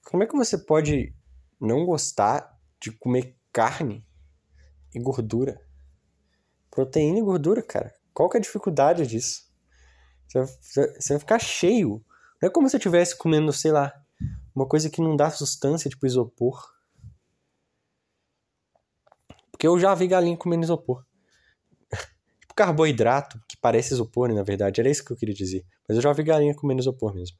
Como 0.05 0.21
é 0.21 0.27
que 0.27 0.37
você 0.37 0.59
pode 0.59 1.11
não 1.59 1.87
gostar 1.87 2.55
de 2.79 2.91
comer 2.91 3.35
carne 3.51 4.06
e 4.93 4.99
gordura? 4.99 5.61
Proteína 6.69 7.19
e 7.19 7.21
gordura, 7.23 7.61
cara. 7.61 7.93
Qual 8.13 8.29
que 8.29 8.37
é 8.37 8.39
a 8.39 8.41
dificuldade 8.41 9.05
disso? 9.05 9.47
Você 10.27 10.39
vai, 10.39 10.47
você 10.47 11.13
vai 11.13 11.19
ficar 11.19 11.39
cheio 11.39 12.03
Não 12.41 12.49
é 12.49 12.51
como 12.51 12.69
se 12.69 12.75
eu 12.75 12.79
estivesse 12.79 13.17
comendo, 13.17 13.51
sei 13.53 13.71
lá, 13.71 13.93
uma 14.53 14.67
coisa 14.67 14.89
que 14.89 15.01
não 15.01 15.15
dá 15.15 15.29
sustância, 15.29 15.89
tipo 15.89 16.05
isopor. 16.05 16.71
Porque 19.51 19.67
eu 19.67 19.79
já 19.79 19.93
vi 19.95 20.07
galinha 20.07 20.37
comendo 20.37 20.63
isopor. 20.63 21.05
tipo 22.41 22.53
carboidrato, 22.55 23.39
que 23.47 23.57
parece 23.57 23.93
isopor, 23.93 24.29
né, 24.29 24.35
na 24.35 24.43
verdade. 24.43 24.81
Era 24.81 24.89
isso 24.89 25.03
que 25.03 25.11
eu 25.11 25.17
queria 25.17 25.33
dizer. 25.33 25.65
Mas 25.87 25.97
eu 25.97 26.01
já 26.01 26.11
vi 26.13 26.23
galinha 26.23 26.55
comendo 26.55 26.81
isopor 26.81 27.13
mesmo. 27.13 27.37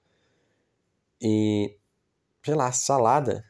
E, 1.22 1.78
sei 2.44 2.56
lá, 2.56 2.72
salada. 2.72 3.44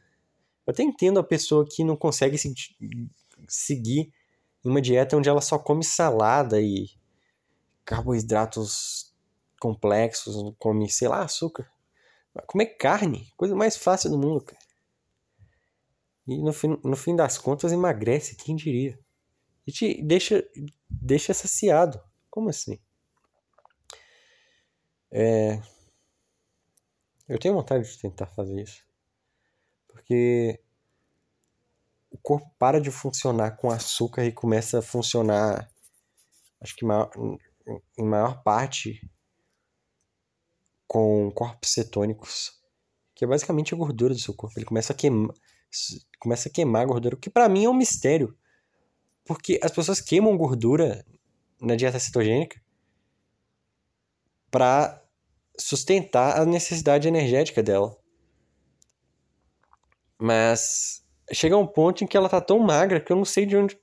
Eu 0.66 0.72
até 0.72 0.82
entendo 0.82 1.18
a 1.18 1.24
pessoa 1.24 1.66
que 1.66 1.82
não 1.84 1.96
consegue 1.96 2.36
se, 2.36 2.52
seguir 3.48 4.12
uma 4.64 4.80
dieta 4.80 5.16
onde 5.16 5.28
ela 5.28 5.40
só 5.40 5.58
come 5.58 5.82
salada 5.82 6.60
e 6.60 6.90
carboidratos 7.84 9.14
complexos, 9.60 10.54
come, 10.58 10.90
sei 10.90 11.08
lá, 11.08 11.22
açúcar. 11.22 11.70
Comer 12.46 12.76
carne, 12.76 13.32
coisa 13.36 13.54
mais 13.56 13.76
fácil 13.76 14.10
do 14.10 14.18
mundo, 14.18 14.42
cara. 14.42 14.60
E 16.26 16.36
no 16.42 16.52
fim, 16.52 16.78
no 16.84 16.96
fim 16.96 17.16
das 17.16 17.38
contas 17.38 17.72
emagrece, 17.72 18.36
quem 18.36 18.54
diria? 18.54 18.98
E 19.66 19.72
te 19.72 20.02
deixa, 20.02 20.46
deixa 20.88 21.32
saciado. 21.32 22.00
Como 22.30 22.50
assim? 22.50 22.78
É... 25.10 25.60
Eu 27.26 27.38
tenho 27.38 27.54
vontade 27.54 27.90
de 27.90 27.98
tentar 27.98 28.26
fazer 28.26 28.62
isso. 28.62 28.84
Porque 29.88 30.60
o 32.10 32.18
corpo 32.18 32.50
para 32.58 32.80
de 32.80 32.90
funcionar 32.90 33.52
com 33.52 33.70
açúcar 33.70 34.24
e 34.24 34.32
começa 34.32 34.78
a 34.78 34.82
funcionar, 34.82 35.70
acho 36.60 36.74
que 36.74 36.84
maior, 36.84 37.10
em 37.98 38.04
maior 38.04 38.42
parte, 38.42 39.00
com 40.86 41.30
corpos 41.32 41.70
cetônicos, 41.70 42.52
que 43.14 43.24
é 43.24 43.28
basicamente 43.28 43.74
a 43.74 43.76
gordura 43.76 44.14
do 44.14 44.20
seu 44.20 44.34
corpo. 44.34 44.58
Ele 44.58 44.66
começa 44.66 44.92
a 44.92 44.96
queimar, 44.96 45.34
começa 46.18 46.48
a 46.48 46.52
queimar 46.52 46.82
a 46.82 46.86
gordura, 46.86 47.14
o 47.14 47.18
que 47.18 47.28
para 47.28 47.48
mim 47.48 47.64
é 47.64 47.68
um 47.68 47.74
mistério. 47.74 48.36
Porque 49.24 49.60
as 49.62 49.70
pessoas 49.70 50.00
queimam 50.00 50.36
gordura 50.38 51.04
na 51.60 51.76
dieta 51.76 51.98
cetogênica 51.98 52.58
para 54.50 55.04
sustentar 55.58 56.40
a 56.40 56.46
necessidade 56.46 57.06
energética 57.06 57.62
dela. 57.62 57.98
Mas 60.18 61.04
chega 61.32 61.56
um 61.56 61.66
ponto 61.66 62.02
em 62.02 62.06
que 62.06 62.16
ela 62.16 62.28
tá 62.28 62.40
tão 62.40 62.58
magra 62.58 63.00
que 63.00 63.12
eu 63.12 63.16
não 63.16 63.24
sei 63.24 63.46
de 63.46 63.56
onde. 63.56 63.78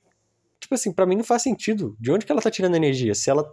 Tipo 0.59 0.75
assim, 0.75 0.91
para 0.91 1.05
mim 1.05 1.15
não 1.15 1.23
faz 1.23 1.41
sentido. 1.41 1.95
De 1.99 2.11
onde 2.11 2.25
que 2.25 2.31
ela 2.31 2.41
tá 2.41 2.51
tirando 2.51 2.75
energia? 2.75 3.13
Se 3.13 3.29
ela. 3.29 3.51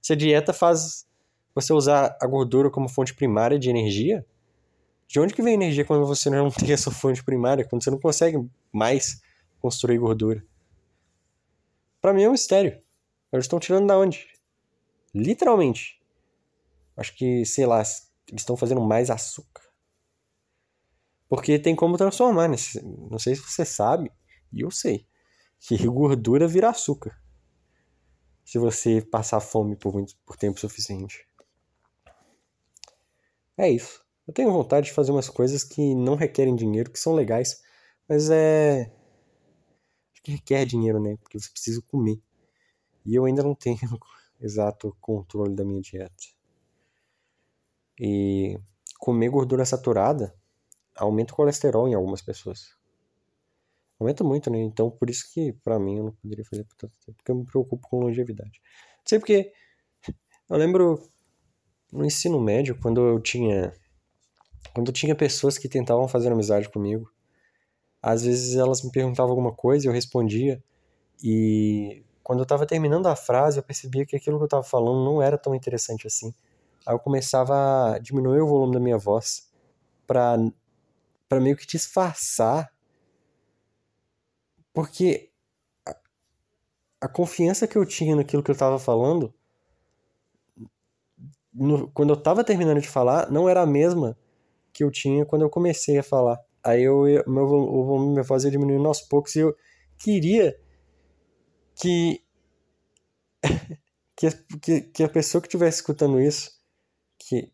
Se 0.00 0.12
a 0.12 0.16
dieta 0.16 0.52
faz 0.52 1.06
você 1.54 1.72
usar 1.72 2.16
a 2.20 2.26
gordura 2.26 2.70
como 2.70 2.88
fonte 2.88 3.14
primária 3.14 3.58
de 3.58 3.70
energia, 3.70 4.26
de 5.06 5.20
onde 5.20 5.34
que 5.34 5.42
vem 5.42 5.54
energia 5.54 5.84
quando 5.84 6.06
você 6.06 6.30
não 6.30 6.50
tem 6.52 6.72
essa 6.72 6.90
fonte 6.90 7.22
primária, 7.22 7.64
quando 7.64 7.84
você 7.84 7.90
não 7.90 8.00
consegue 8.00 8.38
mais 8.72 9.20
construir 9.60 9.98
gordura? 9.98 10.44
Para 12.00 12.12
mim 12.12 12.24
é 12.24 12.28
um 12.28 12.32
mistério. 12.32 12.82
Eles 13.32 13.44
estão 13.44 13.60
tirando 13.60 13.86
da 13.86 13.98
onde? 13.98 14.26
Literalmente. 15.14 16.02
Acho 16.96 17.14
que, 17.16 17.44
sei 17.46 17.64
lá, 17.64 17.78
eles 17.78 18.42
estão 18.42 18.56
fazendo 18.56 18.80
mais 18.80 19.08
açúcar. 19.08 19.61
Porque 21.32 21.58
tem 21.58 21.74
como 21.74 21.96
transformar, 21.96 22.46
né? 22.46 22.56
Não 23.10 23.18
sei 23.18 23.34
se 23.34 23.40
você 23.40 23.64
sabe, 23.64 24.12
e 24.52 24.60
eu 24.60 24.70
sei, 24.70 25.06
que 25.58 25.78
gordura 25.88 26.46
vira 26.46 26.68
açúcar. 26.68 27.18
Se 28.44 28.58
você 28.58 29.00
passar 29.00 29.40
fome 29.40 29.74
por, 29.74 29.94
muito, 29.94 30.14
por 30.26 30.36
tempo 30.36 30.60
suficiente. 30.60 31.26
É 33.56 33.66
isso. 33.66 34.04
Eu 34.28 34.34
tenho 34.34 34.52
vontade 34.52 34.88
de 34.88 34.92
fazer 34.92 35.10
umas 35.10 35.30
coisas 35.30 35.64
que 35.64 35.94
não 35.94 36.16
requerem 36.16 36.54
dinheiro, 36.54 36.90
que 36.90 36.98
são 36.98 37.14
legais, 37.14 37.62
mas 38.06 38.28
é. 38.28 38.92
Acho 40.12 40.22
que 40.22 40.32
requer 40.32 40.66
dinheiro, 40.66 41.00
né? 41.00 41.16
Porque 41.16 41.40
você 41.40 41.48
precisa 41.50 41.80
comer. 41.90 42.20
E 43.06 43.14
eu 43.14 43.24
ainda 43.24 43.42
não 43.42 43.54
tenho 43.54 43.78
exato 44.38 44.94
controle 45.00 45.54
da 45.54 45.64
minha 45.64 45.80
dieta. 45.80 46.24
E 47.98 48.60
comer 48.98 49.30
gordura 49.30 49.64
saturada 49.64 50.41
aumenta 50.96 51.32
o 51.32 51.36
colesterol 51.36 51.88
em 51.88 51.94
algumas 51.94 52.22
pessoas. 52.22 52.74
Aumenta 53.98 54.24
muito, 54.24 54.50
né? 54.50 54.58
Então, 54.60 54.90
por 54.90 55.08
isso 55.08 55.32
que, 55.32 55.52
para 55.52 55.78
mim, 55.78 55.98
eu 55.98 56.04
não 56.04 56.12
poderia 56.12 56.44
fazer 56.44 56.64
por 56.64 56.76
tanto 56.76 56.98
tempo, 56.98 57.16
porque 57.16 57.30
eu 57.30 57.36
me 57.36 57.44
preocupo 57.44 57.88
com 57.88 58.00
longevidade. 58.00 58.60
Não 58.98 59.04
sei 59.06 59.18
porque. 59.18 59.52
Eu 60.50 60.56
lembro 60.56 61.02
no 61.92 62.04
ensino 62.04 62.40
médio, 62.40 62.78
quando 62.80 63.00
eu 63.00 63.20
tinha. 63.20 63.72
Quando 64.74 64.88
eu 64.88 64.92
tinha 64.92 65.14
pessoas 65.14 65.58
que 65.58 65.68
tentavam 65.68 66.08
fazer 66.08 66.32
amizade 66.32 66.68
comigo, 66.68 67.10
às 68.02 68.24
vezes 68.24 68.56
elas 68.56 68.82
me 68.82 68.90
perguntavam 68.90 69.30
alguma 69.30 69.52
coisa 69.52 69.86
e 69.86 69.88
eu 69.88 69.92
respondia, 69.92 70.62
e 71.22 72.04
quando 72.22 72.40
eu 72.40 72.44
estava 72.44 72.66
terminando 72.66 73.06
a 73.06 73.16
frase, 73.16 73.58
eu 73.58 73.62
percebia 73.62 74.06
que 74.06 74.16
aquilo 74.16 74.38
que 74.38 74.42
eu 74.42 74.46
estava 74.46 74.62
falando 74.62 75.04
não 75.04 75.22
era 75.22 75.38
tão 75.38 75.54
interessante 75.54 76.06
assim. 76.06 76.34
Aí 76.86 76.94
eu 76.94 76.98
começava 76.98 77.94
a 77.94 77.98
diminuir 77.98 78.40
o 78.40 78.46
volume 78.46 78.74
da 78.74 78.80
minha 78.80 78.98
voz 78.98 79.48
para 80.06 80.36
para 81.32 81.40
meio 81.40 81.56
que 81.56 81.66
disfarçar. 81.66 82.70
Porque 84.70 85.30
a, 85.86 85.96
a, 87.00 87.08
confiança 87.08 87.66
que 87.66 87.76
eu 87.78 87.86
tinha 87.86 88.14
naquilo 88.14 88.42
que 88.42 88.50
eu 88.50 88.52
estava 88.52 88.78
falando, 88.78 89.32
no, 91.50 91.90
quando 91.92 92.10
eu 92.10 92.18
estava 92.18 92.44
terminando 92.44 92.82
de 92.82 92.88
falar, 92.88 93.30
não 93.30 93.48
era 93.48 93.62
a 93.62 93.66
mesma 93.66 94.14
que 94.74 94.84
eu 94.84 94.90
tinha 94.90 95.24
quando 95.24 95.40
eu 95.40 95.48
comecei 95.48 95.96
a 95.96 96.02
falar. 96.02 96.38
Aí 96.62 96.82
eu, 96.82 97.04
meu, 97.26 97.44
o 97.44 97.86
volume 97.86 98.10
minha 98.10 98.22
voz 98.22 98.44
ia 98.44 98.50
diminuindo 98.50 98.86
aos 98.86 99.00
poucos 99.00 99.34
e 99.34 99.38
eu 99.38 99.56
queria 99.98 100.54
que, 101.74 102.22
que, 104.14 104.30
que, 104.60 104.80
que 104.82 105.02
a 105.02 105.08
pessoa 105.08 105.40
que 105.40 105.48
estivesse 105.48 105.78
escutando 105.78 106.20
isso, 106.20 106.50
que, 107.18 107.50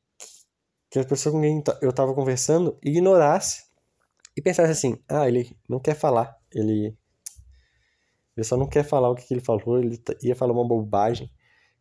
que 0.91 0.99
a 0.99 1.05
pessoa 1.05 1.33
com 1.33 1.41
quem 1.41 1.63
eu 1.81 1.91
estava 1.91 2.13
conversando 2.13 2.77
ignorasse 2.83 3.68
e 4.39 4.41
pensasse 4.41 4.71
assim: 4.71 4.97
ah, 5.09 5.27
ele 5.27 5.59
não 5.69 5.81
quer 5.81 5.97
falar, 5.97 6.39
ele, 6.53 6.97
ele 8.37 8.45
só 8.45 8.57
não 8.57 8.69
quer 8.69 8.85
falar 8.85 9.11
o 9.11 9.17
que, 9.17 9.35
ele 9.35 9.41
falou, 9.41 9.81
ele 9.81 10.01
ia 10.23 10.37
falar 10.37 10.53
uma 10.53 10.67
bobagem 10.67 11.29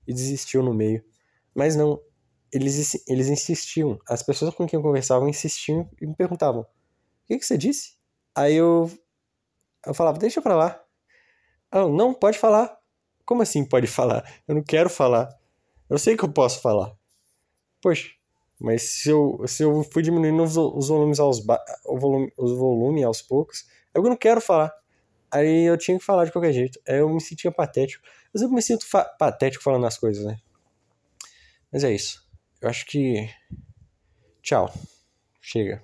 e 0.08 0.14
desistiu 0.14 0.64
no 0.64 0.74
meio. 0.74 1.06
Mas 1.54 1.76
não, 1.76 2.02
eles, 2.52 3.04
eles 3.08 3.28
insistiam, 3.28 4.00
as 4.10 4.24
pessoas 4.24 4.56
com 4.56 4.66
quem 4.66 4.78
eu 4.78 4.82
conversava 4.82 5.30
insistiam 5.30 5.88
e 6.02 6.08
me 6.08 6.16
perguntavam: 6.16 6.62
o 6.62 6.68
que, 7.28 7.38
que 7.38 7.46
você 7.46 7.60
disse? 7.60 7.96
Aí 8.36 8.56
eu, 8.56 8.90
eu 9.86 9.94
falava: 9.94 10.18
deixa 10.18 10.42
pra 10.42 10.56
lá. 10.56 10.84
Ah, 11.70 11.88
não, 11.88 12.12
pode 12.12 12.40
falar. 12.40 12.76
Como 13.24 13.44
assim 13.44 13.64
pode 13.64 13.86
falar? 13.86 14.24
Eu 14.48 14.56
não 14.56 14.64
quero 14.64 14.90
falar. 14.90 15.30
Eu 15.88 16.00
sei 16.00 16.18
que 16.18 16.24
eu 16.24 16.34
posso 16.34 16.60
falar. 16.60 16.92
Poxa, 17.84 18.10
mas 18.60 18.84
se 18.84 19.10
eu, 19.10 19.44
se 19.48 19.64
eu 19.64 19.84
fui 19.84 20.02
diminuindo 20.02 20.42
os, 20.44 20.88
volumes 20.88 21.20
aos 21.20 21.44
o 21.86 21.98
volume, 21.98 22.34
os 22.38 22.58
volumes 22.58 23.04
aos 23.04 23.22
poucos, 23.22 23.66
é 23.94 24.00
eu 24.00 24.04
não 24.04 24.16
quero 24.16 24.42
falar. 24.42 24.74
Aí 25.30 25.64
eu 25.64 25.78
tinha 25.78 25.98
que 25.98 26.06
falar 26.06 26.26
de 26.26 26.32
qualquer 26.32 26.54
jeito. 26.54 26.80
Aí 26.88 26.98
eu 26.98 27.10
me 27.10 27.22
sentia 27.22 27.52
patético. 27.52 28.04
Eu 28.34 28.40
sempre 28.40 28.56
me 28.56 28.62
sinto 28.62 28.86
patético 29.20 29.64
falando 29.64 29.86
as 29.86 29.98
coisas, 29.98 30.26
né? 30.26 30.38
Mas 31.72 31.84
é 31.84 31.92
isso. 31.94 32.26
Eu 32.62 32.70
acho 32.70 32.86
que. 32.86 33.30
Tchau. 34.42 34.74
Chega. 35.42 35.84